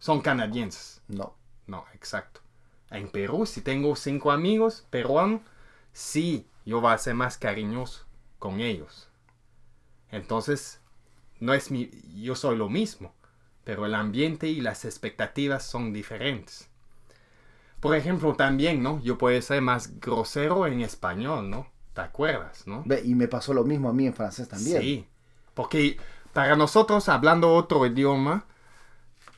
Son 0.00 0.20
canadienses. 0.20 1.00
No. 1.06 1.34
No, 1.68 1.84
exacto. 1.94 2.40
En 2.92 3.08
Perú, 3.08 3.46
si 3.46 3.60
tengo 3.62 3.96
cinco 3.96 4.30
amigos 4.30 4.86
peruanos, 4.90 5.40
sí, 5.92 6.46
yo 6.64 6.80
voy 6.80 6.92
a 6.92 6.98
ser 6.98 7.14
más 7.14 7.38
cariñoso 7.38 8.04
con 8.38 8.60
ellos. 8.60 9.08
Entonces, 10.10 10.80
no 11.40 11.54
es 11.54 11.70
mi, 11.70 11.90
yo 12.14 12.34
soy 12.34 12.56
lo 12.56 12.68
mismo, 12.68 13.12
pero 13.64 13.86
el 13.86 13.94
ambiente 13.94 14.48
y 14.48 14.60
las 14.60 14.84
expectativas 14.84 15.64
son 15.64 15.92
diferentes. 15.92 16.68
Por 17.80 17.96
ejemplo, 17.96 18.34
también, 18.34 18.82
¿no? 18.82 19.00
Yo 19.02 19.18
puedo 19.18 19.40
ser 19.42 19.60
más 19.60 19.98
grosero 19.98 20.66
en 20.66 20.82
español, 20.82 21.50
¿no? 21.50 21.66
¿Te 21.94 22.00
acuerdas, 22.00 22.66
no? 22.66 22.84
Y 23.02 23.14
me 23.14 23.26
pasó 23.26 23.52
lo 23.54 23.64
mismo 23.64 23.88
a 23.88 23.92
mí 23.92 24.06
en 24.06 24.14
francés 24.14 24.48
también. 24.48 24.80
Sí, 24.80 25.06
porque 25.54 25.96
para 26.32 26.54
nosotros, 26.56 27.08
hablando 27.08 27.52
otro 27.54 27.84
idioma, 27.84 28.46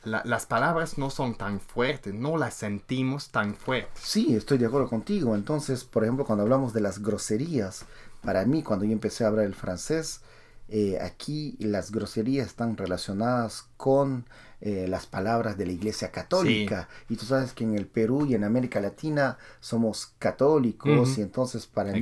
la- 0.05 0.21
las 0.25 0.45
palabras 0.45 0.97
no 0.97 1.09
son 1.09 1.35
tan 1.35 1.59
fuertes, 1.59 2.13
no 2.13 2.37
las 2.37 2.53
sentimos 2.53 3.29
tan 3.29 3.55
fuertes. 3.55 3.91
Sí, 4.01 4.35
estoy 4.35 4.57
de 4.57 4.65
acuerdo 4.67 4.87
contigo. 4.89 5.35
Entonces, 5.35 5.83
por 5.83 6.03
ejemplo, 6.03 6.25
cuando 6.25 6.43
hablamos 6.43 6.73
de 6.73 6.81
las 6.81 6.99
groserías, 7.01 7.85
para 8.21 8.45
mí, 8.45 8.63
cuando 8.63 8.85
yo 8.85 8.91
empecé 8.91 9.23
a 9.23 9.27
hablar 9.27 9.45
el 9.45 9.55
francés, 9.55 10.21
eh, 10.67 10.97
aquí 10.99 11.55
las 11.59 11.91
groserías 11.91 12.47
están 12.47 12.75
relacionadas 12.77 13.67
con 13.77 14.25
eh, 14.61 14.87
las 14.87 15.05
palabras 15.05 15.57
de 15.57 15.65
la 15.67 15.73
Iglesia 15.73 16.09
Católica. 16.11 16.89
Y 17.07 17.17
tú 17.17 17.25
sabes 17.25 17.53
que 17.53 17.63
en 17.65 17.75
el 17.75 17.85
Perú 17.85 18.25
y 18.25 18.33
en 18.33 18.43
América 18.43 18.79
Latina 18.79 19.37
somos 19.59 20.13
católicos 20.17 21.17
y 21.17 21.21
entonces 21.21 21.67
para 21.67 21.91
mí 21.91 21.99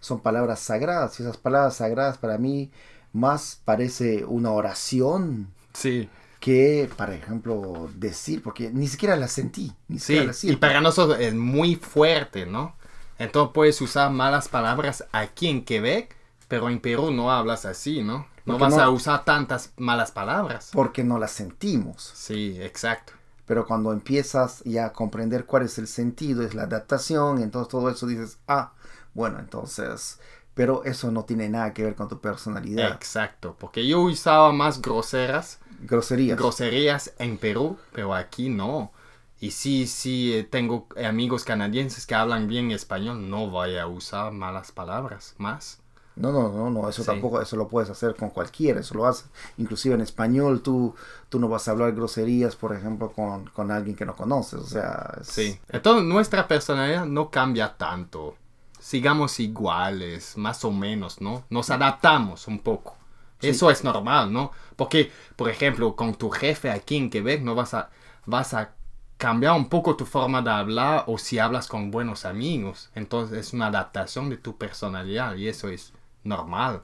son 0.00 0.20
palabras 0.20 0.60
sagradas. 0.60 1.18
Y 1.20 1.24
esas 1.24 1.36
palabras 1.36 1.76
sagradas 1.76 2.16
para 2.16 2.38
mí 2.38 2.70
más 3.12 3.60
parece 3.64 4.24
una 4.24 4.50
oración 4.50 5.48
Sí, 5.74 6.08
que, 6.46 6.88
por 6.96 7.10
ejemplo, 7.10 7.90
decir, 7.96 8.40
porque 8.40 8.70
ni 8.70 8.86
siquiera 8.86 9.16
la 9.16 9.26
sentí. 9.26 9.72
Ni 9.88 9.98
siquiera 9.98 10.22
sí. 10.22 10.26
la 10.28 10.32
siento. 10.32 10.56
Y 10.56 10.60
para 10.60 10.80
nosotros 10.80 11.18
es 11.18 11.34
muy 11.34 11.74
fuerte, 11.74 12.46
¿no? 12.46 12.76
Entonces 13.18 13.50
puedes 13.52 13.80
usar 13.80 14.12
malas 14.12 14.46
palabras 14.46 15.04
aquí 15.10 15.48
en 15.48 15.64
Quebec, 15.64 16.14
pero 16.46 16.70
en 16.70 16.78
Perú 16.78 17.10
no 17.10 17.32
hablas 17.32 17.64
así, 17.64 18.00
¿no? 18.04 18.28
No 18.44 18.52
Porque 18.58 18.62
vas 18.62 18.76
no- 18.76 18.82
a 18.84 18.90
usar 18.90 19.24
tantas 19.24 19.72
malas 19.76 20.12
palabras. 20.12 20.70
Porque 20.72 21.02
no 21.02 21.18
la 21.18 21.26
sentimos. 21.26 22.12
Sí, 22.14 22.56
exacto. 22.60 23.14
Pero 23.44 23.66
cuando 23.66 23.92
empiezas 23.92 24.62
ya 24.64 24.86
a 24.86 24.92
comprender 24.92 25.46
cuál 25.46 25.64
es 25.64 25.78
el 25.78 25.88
sentido, 25.88 26.44
es 26.44 26.54
la 26.54 26.62
adaptación, 26.62 27.42
entonces 27.42 27.68
todo 27.72 27.90
eso 27.90 28.06
dices, 28.06 28.38
ah, 28.46 28.72
bueno, 29.14 29.40
entonces, 29.40 30.20
pero 30.54 30.84
eso 30.84 31.10
no 31.10 31.24
tiene 31.24 31.48
nada 31.48 31.74
que 31.74 31.82
ver 31.82 31.96
con 31.96 32.06
tu 32.06 32.20
personalidad. 32.20 32.92
Exacto, 32.92 33.56
porque 33.58 33.84
yo 33.84 34.00
usaba 34.02 34.52
más 34.52 34.80
groseras, 34.80 35.58
Groserías. 35.80 36.38
groserías 36.38 37.12
en 37.18 37.38
Perú, 37.38 37.76
pero 37.92 38.14
aquí 38.14 38.48
no. 38.48 38.92
Y 39.40 39.50
sí, 39.50 39.86
sí, 39.86 40.32
eh, 40.34 40.44
tengo 40.44 40.86
amigos 41.04 41.44
canadienses 41.44 42.06
que 42.06 42.14
hablan 42.14 42.48
bien 42.48 42.70
español, 42.70 43.28
no 43.28 43.48
voy 43.50 43.76
a 43.76 43.86
usar 43.86 44.32
malas 44.32 44.72
palabras 44.72 45.34
más. 45.38 45.80
no, 46.18 46.32
no, 46.32 46.48
no, 46.48 46.70
no, 46.70 46.88
eso 46.88 47.02
Sí. 47.02 47.06
tampoco, 47.06 47.42
eso 47.42 47.56
lo 47.56 47.68
puedes 47.68 47.90
hacer 47.90 48.16
con 48.16 48.30
cualquiera, 48.30 48.80
eso 48.80 48.94
lo 48.94 49.04
haces. 49.06 49.26
Inclusive 49.58 49.94
en 49.94 50.00
español 50.00 50.62
tú, 50.62 50.94
tú 51.28 51.38
no 51.38 51.46
vas 51.46 51.68
a 51.68 51.72
hablar 51.72 51.92
groserías, 51.92 52.56
por 52.56 52.74
ejemplo, 52.74 53.12
con, 53.12 53.44
con 53.50 53.70
alguien 53.70 53.94
que 53.94 54.06
no 54.06 54.16
conoces, 54.16 54.60
o 54.60 54.66
sea, 54.66 55.18
es- 55.20 55.28
Sí. 55.28 55.60
Entonces 55.68 56.04
nuestra 56.06 56.48
personalidad 56.48 57.04
no 57.04 57.30
cambia 57.30 57.76
tanto. 57.76 58.34
Sigamos 58.80 59.38
iguales, 59.40 60.38
más 60.38 60.64
o 60.64 60.70
menos, 60.72 61.20
¿no? 61.20 61.44
Nos 61.50 61.68
adaptamos 61.68 62.46
un 62.48 62.60
poco. 62.60 62.96
Sí. 63.40 63.48
Eso 63.48 63.70
es 63.70 63.84
normal, 63.84 64.32
¿no? 64.32 64.52
Porque, 64.76 65.10
por 65.36 65.48
ejemplo, 65.50 65.94
con 65.96 66.14
tu 66.14 66.30
jefe 66.30 66.70
aquí 66.70 66.96
en 66.96 67.10
Quebec 67.10 67.42
no 67.42 67.54
vas 67.54 67.74
a, 67.74 67.90
vas 68.26 68.54
a 68.54 68.74
cambiar 69.18 69.54
un 69.56 69.68
poco 69.68 69.96
tu 69.96 70.04
forma 70.06 70.42
de 70.42 70.50
hablar 70.50 71.04
o 71.06 71.18
si 71.18 71.38
hablas 71.38 71.68
con 71.68 71.90
buenos 71.90 72.24
amigos. 72.24 72.90
Entonces 72.94 73.38
es 73.38 73.52
una 73.52 73.66
adaptación 73.68 74.30
de 74.30 74.36
tu 74.38 74.56
personalidad 74.56 75.36
y 75.36 75.48
eso 75.48 75.68
es 75.68 75.92
normal. 76.24 76.82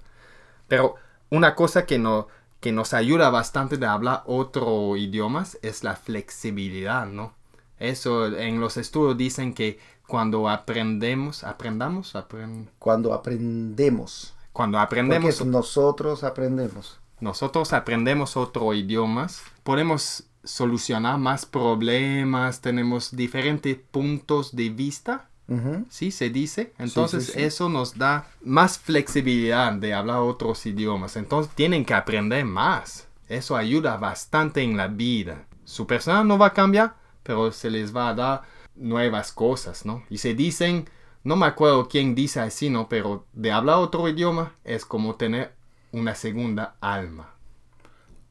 Pero 0.68 0.96
una 1.30 1.54
cosa 1.54 1.86
que, 1.86 1.98
no, 1.98 2.28
que 2.60 2.72
nos 2.72 2.94
ayuda 2.94 3.30
bastante 3.30 3.76
de 3.76 3.86
hablar 3.86 4.22
otro 4.26 4.96
idiomas 4.96 5.58
es 5.62 5.84
la 5.84 5.96
flexibilidad, 5.96 7.06
¿no? 7.06 7.34
Eso 7.78 8.26
en 8.26 8.60
los 8.60 8.76
estudios 8.76 9.16
dicen 9.16 9.54
que 9.54 9.78
cuando 10.06 10.48
aprendemos, 10.48 11.44
aprendamos, 11.44 12.14
Apren- 12.14 12.68
Cuando 12.78 13.12
aprendemos, 13.14 14.34
cuando 14.52 14.78
porque 14.78 14.84
aprendemos, 14.84 15.40
es 15.40 15.46
nosotros 15.46 16.24
aprendemos. 16.24 16.98
nosotros 17.20 17.72
aprendemos 17.72 18.36
otro 18.36 18.74
idiomas, 18.74 19.42
podemos 19.62 20.24
solucionar 20.44 21.18
más 21.18 21.46
problemas, 21.46 22.60
tenemos 22.60 23.14
diferentes 23.14 23.76
puntos 23.76 24.54
de 24.56 24.70
vista, 24.70 25.28
Ujú. 25.48 25.84
¿sí? 25.90 26.10
Se 26.10 26.30
dice. 26.30 26.72
Entonces 26.78 27.26
sí, 27.26 27.32
sí. 27.32 27.42
eso 27.42 27.68
nos 27.68 27.96
da 27.98 28.26
más 28.42 28.78
flexibilidad 28.78 29.72
de 29.72 29.94
hablar 29.94 30.18
otros 30.18 30.64
idiomas. 30.66 31.16
Entonces 31.16 31.52
tienen 31.54 31.84
que 31.84 31.94
aprender 31.94 32.44
más. 32.44 33.06
Eso 33.28 33.56
ayuda 33.56 33.96
bastante 33.96 34.62
en 34.62 34.76
la 34.76 34.88
vida. 34.88 35.44
Su 35.64 35.86
persona 35.86 36.24
no 36.24 36.38
va 36.38 36.48
a 36.48 36.52
cambiar, 36.52 36.94
pero 37.22 37.52
se 37.52 37.70
les 37.70 37.94
va 37.94 38.08
a 38.08 38.14
dar 38.14 38.42
nuevas 38.74 39.32
cosas, 39.32 39.84
¿no? 39.86 40.02
Y 40.10 40.18
se 40.18 40.34
dicen, 40.34 40.88
no 41.24 41.37
me 41.37 41.46
acuerdo 41.46 41.88
quién 41.88 42.14
dice 42.14 42.40
así, 42.40 42.70
¿no? 42.70 42.88
Pero 42.88 43.24
de 43.32 43.52
hablar 43.52 43.78
otro 43.78 44.08
idioma 44.08 44.54
es 44.64 44.85
como 44.85 45.14
tener 45.14 45.52
una 45.92 46.14
segunda 46.14 46.76
alma. 46.80 47.35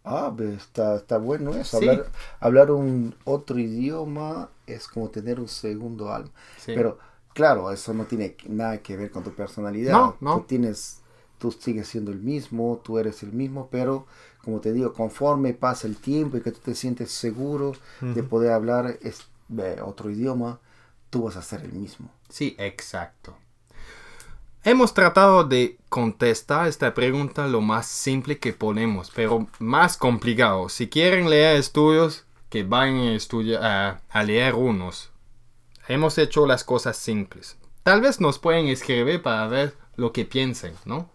Ah, 0.03 0.31
ve, 0.35 0.55
está, 0.55 0.95
está 0.95 1.17
bueno 1.17 1.51
eso. 1.51 1.79
Sí. 1.79 1.87
Hablar, 1.87 2.11
hablar 2.39 2.71
un 2.71 3.15
otro 3.23 3.59
idioma 3.59 4.49
es 4.65 4.87
como 4.87 5.09
tener 5.09 5.39
un 5.39 5.47
segundo 5.47 6.11
alma. 6.11 6.31
Sí. 6.57 6.73
Pero 6.75 6.97
claro, 7.33 7.71
eso 7.71 7.93
no 7.93 8.05
tiene 8.05 8.35
nada 8.47 8.79
que 8.79 8.97
ver 8.97 9.11
con 9.11 9.23
tu 9.23 9.31
personalidad. 9.31 9.93
No, 9.93 10.17
no. 10.19 10.37
Tú 10.39 10.45
tienes, 10.47 11.01
tú 11.37 11.51
sigues 11.51 11.87
siendo 11.87 12.11
el 12.11 12.19
mismo, 12.19 12.81
tú 12.83 12.97
eres 12.97 13.21
el 13.23 13.31
mismo, 13.31 13.69
pero 13.71 14.05
como 14.43 14.59
te 14.59 14.73
digo, 14.73 14.93
conforme 14.93 15.53
pasa 15.53 15.87
el 15.87 15.97
tiempo 15.97 16.37
y 16.37 16.41
que 16.41 16.51
tú 16.51 16.59
te 16.63 16.73
sientes 16.73 17.11
seguro 17.11 17.73
de 18.01 18.23
poder 18.23 18.51
hablar 18.53 18.97
es, 19.01 19.27
ve, 19.47 19.79
otro 19.81 20.09
idioma, 20.09 20.59
tú 21.11 21.23
vas 21.25 21.35
a 21.35 21.43
ser 21.43 21.61
el 21.61 21.73
mismo. 21.73 22.09
Sí, 22.29 22.55
exacto. 22.57 23.37
Hemos 24.63 24.93
tratado 24.93 25.43
de 25.43 25.77
contestar 25.89 26.67
esta 26.67 26.93
pregunta 26.93 27.47
lo 27.47 27.61
más 27.61 27.87
simple 27.87 28.37
que 28.37 28.53
podemos, 28.53 29.11
pero 29.15 29.47
más 29.59 29.97
complicado. 29.97 30.69
Si 30.69 30.87
quieren 30.87 31.29
leer 31.29 31.55
estudios, 31.57 32.25
que 32.49 32.63
vayan 32.63 33.17
a, 33.61 33.89
a- 33.89 34.01
a 34.09 34.23
leer 34.23 34.53
unos. 34.55 35.09
Hemos 35.87 36.17
hecho 36.17 36.45
las 36.45 36.63
cosas 36.63 36.97
simples. 36.97 37.57
Tal 37.83 38.01
vez 38.01 38.19
nos 38.21 38.37
pueden 38.39 38.67
escribir 38.67 39.21
para 39.23 39.47
ver 39.47 39.75
lo 39.95 40.11
que 40.13 40.25
piensen, 40.25 40.75
¿no? 40.85 41.09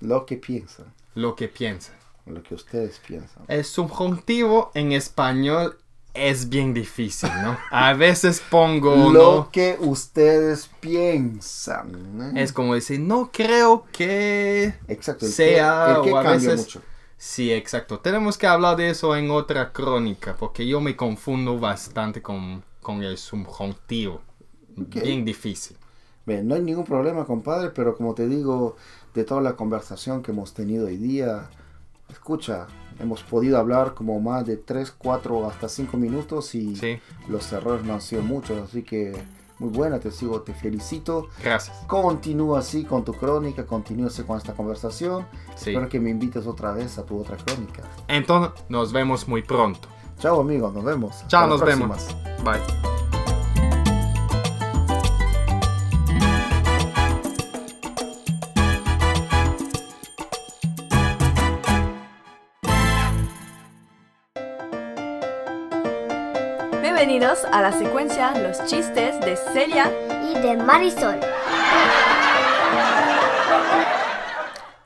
Lo 0.00 0.24
que 0.26 0.36
piensan, 0.36 0.86
Lo 1.14 1.34
que 1.36 1.48
piensan. 1.48 1.96
lo 2.24 2.42
que 2.42 2.54
ustedes 2.54 2.98
piensan. 3.06 3.44
El 3.48 3.64
subjuntivo 3.64 4.70
en 4.74 4.92
español 4.92 5.78
es 6.16 6.48
bien 6.48 6.72
difícil, 6.74 7.30
¿no? 7.42 7.56
A 7.70 7.92
veces 7.94 8.42
pongo, 8.50 9.10
Lo 9.12 9.34
¿no? 9.36 9.50
que 9.50 9.76
ustedes 9.80 10.68
piensan. 10.80 12.34
¿eh? 12.36 12.42
Es 12.42 12.52
como 12.52 12.74
decir, 12.74 13.00
no 13.00 13.30
creo 13.32 13.84
que 13.92 14.74
Exacto, 14.88 15.26
el 15.26 15.32
sea 15.32 15.86
que, 15.86 15.98
el 16.00 16.04
que 16.06 16.12
o 16.12 16.18
a 16.18 16.22
cambia 16.22 16.50
veces- 16.50 16.60
mucho. 16.66 16.82
Sí, 17.18 17.50
exacto. 17.52 17.98
Tenemos 18.00 18.36
que 18.36 18.46
hablar 18.46 18.76
de 18.76 18.90
eso 18.90 19.16
en 19.16 19.30
otra 19.30 19.72
crónica, 19.72 20.36
porque 20.38 20.66
yo 20.66 20.82
me 20.82 20.96
confundo 20.96 21.58
bastante 21.58 22.20
con, 22.20 22.62
con 22.82 23.02
el 23.02 23.16
subjuntivo. 23.16 24.20
Bien 24.76 25.24
difícil. 25.24 25.78
Bien, 26.26 26.46
no 26.46 26.54
hay 26.56 26.60
ningún 26.60 26.84
problema, 26.84 27.24
compadre, 27.24 27.70
pero 27.70 27.96
como 27.96 28.14
te 28.14 28.28
digo, 28.28 28.76
de 29.14 29.24
toda 29.24 29.40
la 29.40 29.56
conversación 29.56 30.22
que 30.22 30.32
hemos 30.32 30.52
tenido 30.52 30.86
hoy 30.88 30.98
día, 30.98 31.48
escucha, 32.26 32.66
hemos 32.98 33.22
podido 33.22 33.56
hablar 33.56 33.94
como 33.94 34.18
más 34.20 34.44
de 34.44 34.56
3, 34.56 34.92
4, 34.98 35.48
hasta 35.48 35.68
5 35.68 35.96
minutos 35.96 36.56
y 36.56 36.74
Sí, 36.74 36.98
los 37.28 37.52
errores 37.52 37.84
no 37.84 37.94
han 37.94 38.00
sido 38.00 38.22
muchos, 38.22 38.60
así 38.68 38.82
que 38.82 39.12
muy 39.60 39.70
buena, 39.70 40.00
te 40.00 40.10
sigo, 40.10 40.40
te 40.42 40.52
felicito. 40.52 41.28
gracias. 41.40 41.84
Continúa 41.86 42.58
así 42.58 42.82
con 42.84 43.04
tu 43.04 43.12
crónica, 43.12 43.64
continúa 43.64 44.08
así 44.08 44.24
con 44.24 44.36
esta 44.38 44.54
conversación. 44.54 45.24
Sí. 45.54 45.70
Espero 45.70 45.88
que 45.88 46.00
me 46.00 46.10
invites 46.10 46.48
otra 46.48 46.72
vez 46.72 46.98
a 46.98 47.04
tu 47.06 47.20
otra 47.20 47.36
crónica. 47.36 47.84
Entonces, 48.08 48.52
nos 48.68 48.92
vemos 48.92 49.28
muy 49.28 49.42
pronto. 49.42 49.88
Chao 50.18 50.40
amigos, 50.40 50.74
nos 50.74 50.82
vemos. 50.82 51.24
Chao, 51.28 51.44
Hasta 51.44 51.46
nos 51.46 51.60
vemos. 51.78 52.16
Bye. 52.44 52.95
Bienvenidos 67.18 67.46
a 67.50 67.62
la 67.62 67.72
secuencia 67.72 68.38
Los 68.38 68.62
chistes 68.66 69.18
de 69.20 69.38
Celia. 69.38 69.90
y 70.22 70.34
de 70.38 70.54
Marisol. 70.58 71.18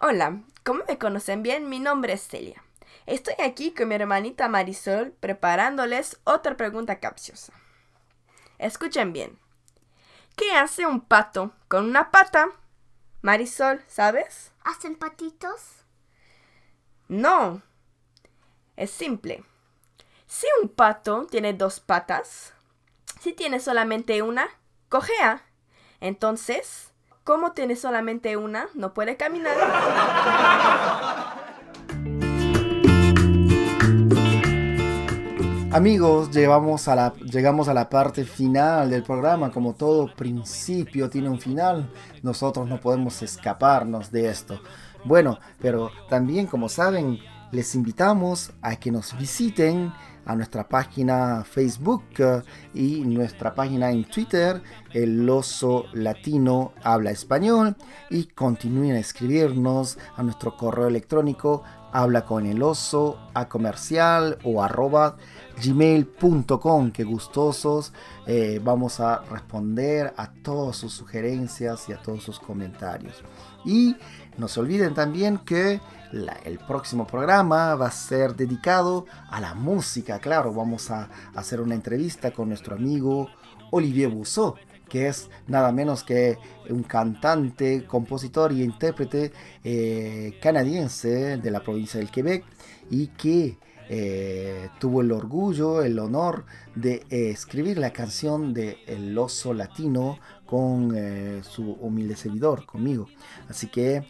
Hola, 0.01 0.41
como 0.63 0.85
me 0.87 0.97
conocen 0.97 1.43
bien, 1.43 1.69
mi 1.69 1.81
nombre 1.81 2.13
es 2.13 2.29
Celia. 2.29 2.63
Estoy 3.07 3.35
aquí 3.45 3.75
con 3.75 3.89
mi 3.89 3.97
hermanita 3.97 4.49
Marisol 4.49 5.11
preparándoles 5.19 6.21
otra 6.23 6.57
pregunta 6.57 7.01
capciosa. 7.01 7.53
Escuchen 8.59 9.13
bien. 9.13 9.37
¿Qué 10.37 10.53
hace 10.53 10.87
un 10.87 11.01
pato 11.01 11.53
con 11.67 11.85
una 11.85 12.13
pata? 12.13 12.47
Marisol, 13.23 13.83
¿sabes? 13.89 14.53
¿Hacen 14.63 14.95
patitos? 14.95 15.85
No. 17.09 17.61
Es 18.77 18.93
simple. 18.93 19.43
Si 20.33 20.47
un 20.63 20.69
pato 20.69 21.27
tiene 21.29 21.55
dos 21.55 21.81
patas, 21.81 22.53
si 23.21 23.33
tiene 23.33 23.59
solamente 23.59 24.23
una, 24.23 24.47
cojea. 24.89 25.43
Entonces, 25.99 26.93
como 27.25 27.51
tiene 27.51 27.75
solamente 27.75 28.37
una, 28.37 28.69
no 28.75 28.95
puede 28.95 29.17
caminar. 29.17 29.57
Amigos, 35.73 36.29
a, 36.87 36.95
la, 36.95 37.13
llegamos 37.25 37.67
a 37.67 37.75
la 37.75 37.89
parte 37.89 38.23
final 38.23 38.89
del 38.89 39.03
programa. 39.03 39.51
Como 39.51 39.75
todo 39.75 40.15
principio 40.15 41.11
tiene 41.11 41.29
un 41.29 41.41
final, 41.41 41.93
nosotros 42.23 42.69
no 42.69 42.81
podemos 42.81 43.21
escaparnos 43.23 44.13
de 44.13 44.29
esto. 44.29 44.63
Bueno, 45.05 45.41
pero 45.61 45.91
también 46.09 46.47
como 46.47 46.69
saben, 46.69 47.19
les 47.51 47.75
invitamos 47.75 48.53
a 48.63 48.77
que 48.77 48.93
nos 48.93 49.19
visiten 49.19 49.93
a 50.31 50.37
nuestra 50.37 50.69
página 50.69 51.43
Facebook 51.45 52.05
eh, 52.19 52.43
y 52.73 53.01
nuestra 53.01 53.53
página 53.53 53.91
en 53.91 54.05
Twitter, 54.05 54.63
el 54.93 55.29
oso 55.29 55.87
latino 55.93 56.73
habla 56.85 57.11
español, 57.11 57.77
y 58.11 58.27
continúen 58.27 58.93
a 58.93 59.01
escribirnos 59.01 59.99
a 60.17 60.23
nuestro 60.23 60.57
correo 60.57 60.87
electrónico 60.87 61.65
habla 61.93 62.25
con 62.25 62.47
el 62.47 62.63
oso 62.63 63.19
a 63.35 63.49
comercial 63.49 64.39
o 64.45 64.63
arroba 64.63 65.17
gmail.com 65.63 66.93
que 66.93 67.05
gustosos. 67.05 67.93
Eh, 68.27 68.61
vamos 68.63 69.01
a 69.01 69.23
responder 69.31 70.15
a 70.17 70.33
todas 70.33 70.77
sus 70.77 70.93
sugerencias 70.93 71.89
y 71.89 71.93
a 71.93 72.01
todos 72.01 72.23
sus 72.23 72.39
comentarios. 72.39 73.23
Y 73.65 73.97
no 74.39 74.47
se 74.49 74.61
olviden 74.61 74.95
también 74.95 75.39
que 75.39 75.81
el 76.13 76.59
próximo 76.59 77.07
programa 77.07 77.75
va 77.75 77.87
a 77.87 77.93
ser 77.93 78.35
dedicado 78.35 79.07
a 79.31 79.41
la 79.41 79.55
música 79.55 80.19
claro 80.19 80.53
vamos 80.53 80.91
a 80.91 81.09
hacer 81.35 81.61
una 81.61 81.75
entrevista 81.75 82.33
con 82.33 82.49
nuestro 82.49 82.75
amigo 82.75 83.29
Olivier 83.71 84.11
Bousseau 84.11 84.57
que 84.91 85.09
es 85.09 85.31
nada 85.47 85.73
menos 85.73 86.05
que 86.05 86.37
un 86.69 86.83
cantante, 86.83 87.87
compositor 87.87 88.53
y 88.53 88.63
intérprete 88.63 89.33
eh, 89.65 90.39
canadiense 90.43 91.39
de 91.39 91.51
la 91.51 91.63
provincia 91.63 91.99
del 91.99 92.11
Quebec 92.11 92.45
y 92.91 93.07
que 93.07 93.57
eh, 93.89 94.69
tuvo 94.79 95.01
el 95.01 95.13
orgullo, 95.13 95.83
el 95.83 95.99
honor 95.99 96.45
de 96.75 97.07
eh, 97.09 97.31
escribir 97.31 97.79
la 97.79 97.93
canción 97.93 98.53
de 98.53 98.79
El 98.87 99.17
oso 99.17 99.55
latino 99.55 100.19
con 100.45 100.93
su 101.45 101.73
humilde 101.75 102.17
servidor, 102.17 102.67
conmigo. 102.67 103.07
Así 103.49 103.69
que 103.69 104.05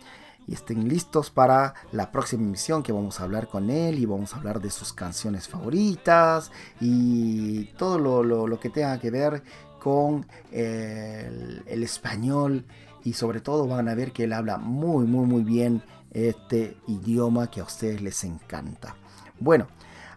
y 0.51 0.55
estén 0.55 0.88
listos 0.88 1.30
para 1.30 1.74
la 1.92 2.11
próxima 2.11 2.42
emisión 2.42 2.82
que 2.82 2.92
vamos 2.92 3.20
a 3.20 3.24
hablar 3.24 3.46
con 3.48 3.70
él 3.70 4.01
y 4.01 4.05
vamos 4.05 4.34
a 4.34 4.38
hablar 4.38 4.61
de 4.61 4.70
sus 4.70 4.92
canciones 4.92 5.46
favoritas 5.48 6.51
y 6.80 7.66
todo 7.78 7.98
lo, 8.01 8.24
lo- 8.24 8.48
lo 8.48 8.59
que 8.61 8.68
tenga 8.68 8.98
que 8.98 9.11
ver 9.12 9.44
con 9.78 10.26
el, 10.51 11.62
el 11.66 11.82
español 11.84 12.66
y 13.05 13.12
sobre 13.14 13.40
todo 13.40 13.66
van 13.66 13.88
a 13.88 13.94
ver 13.94 14.12
que 14.12 14.24
él 14.24 14.32
habla 14.32 14.59
muy 14.59 15.07
muy 15.07 15.24
muy 15.24 15.42
bien 15.44 15.82
este 16.12 16.76
idioma 16.88 17.48
que 17.51 17.61
a 17.61 17.64
ustedes 17.64 18.03
les 18.03 18.24
encanta. 18.24 18.96
Bueno, 19.38 19.68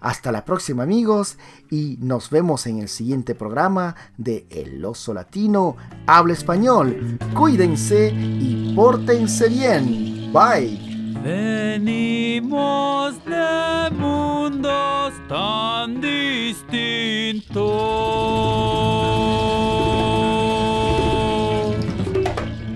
hasta 0.04 0.32
la 0.32 0.46
próxima 0.46 0.84
amigos 0.84 1.38
y 1.72 1.98
nos 2.02 2.30
vemos 2.30 2.68
en 2.68 2.80
el 2.80 2.90
siguiente 2.90 3.34
programa 3.36 3.96
de 4.18 4.46
El 4.50 4.84
Oso 4.84 5.14
Latino 5.14 5.78
Habla 6.06 6.34
Español. 6.34 7.18
Cuídense 7.34 8.12
y 8.14 8.74
pórtense 8.76 9.48
bien. 9.48 10.32
Bye. 10.34 10.94
Venimos 11.24 13.16
de 13.24 13.90
mundos 13.96 15.14
tan 15.30 16.02
distintos, 16.02 17.64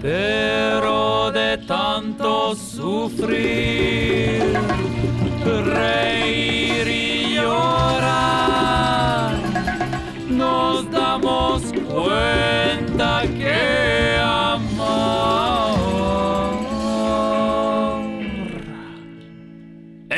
pero 0.02 1.32
de 1.32 1.58
tanto 1.68 2.56
sufrir, 2.56 4.44
reír 5.66 6.47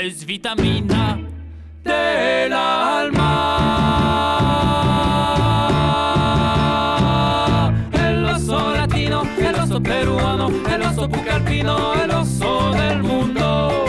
es 0.01 0.25
vitamina 0.25 1.19
del 1.83 2.53
alma. 2.53 3.35
El 7.93 8.25
oso 8.25 8.73
latino, 8.75 9.23
el 9.37 9.55
oso 9.55 9.81
peruano, 9.81 10.49
el 10.73 10.81
oso 10.83 11.09
pucalpino, 11.09 11.93
el 12.01 12.11
oso 12.11 12.71
del 12.71 13.03
mundo. 13.03 13.85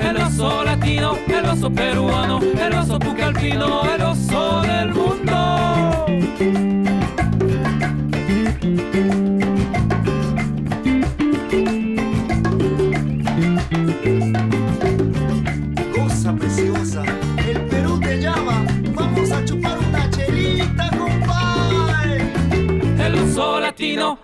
El 0.00 0.16
oso 0.18 0.62
latino, 0.64 1.18
el 1.26 1.44
oso 1.46 1.70
peruano, 1.70 2.40
el 2.40 2.72
oso 2.74 2.98
pucalpino, 3.00 3.82
el 3.92 4.02
oso 4.02 4.62
del 4.62 4.92
mundo. 4.94 5.22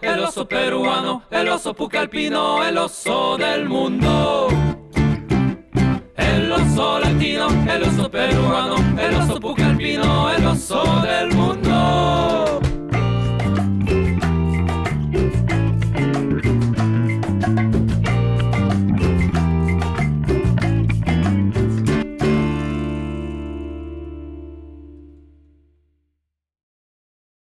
El 0.01 0.21
oso 0.21 0.47
peruano, 0.47 1.23
el 1.31 1.49
oso 1.49 1.75
pucalpino, 1.75 2.65
el 2.65 2.79
oso 2.79 3.37
del 3.37 3.69
mundo. 3.69 4.49
El 6.17 6.53
oso 6.53 7.01
latino, 7.01 7.49
el 7.69 7.83
oso 7.83 8.11
peruano, 8.11 8.77
el 8.99 9.15
oso 9.15 9.41
pucalpino, 9.41 10.31
el 10.31 10.47
oso 10.47 11.01
del 11.03 11.35
mundo. 11.35 12.48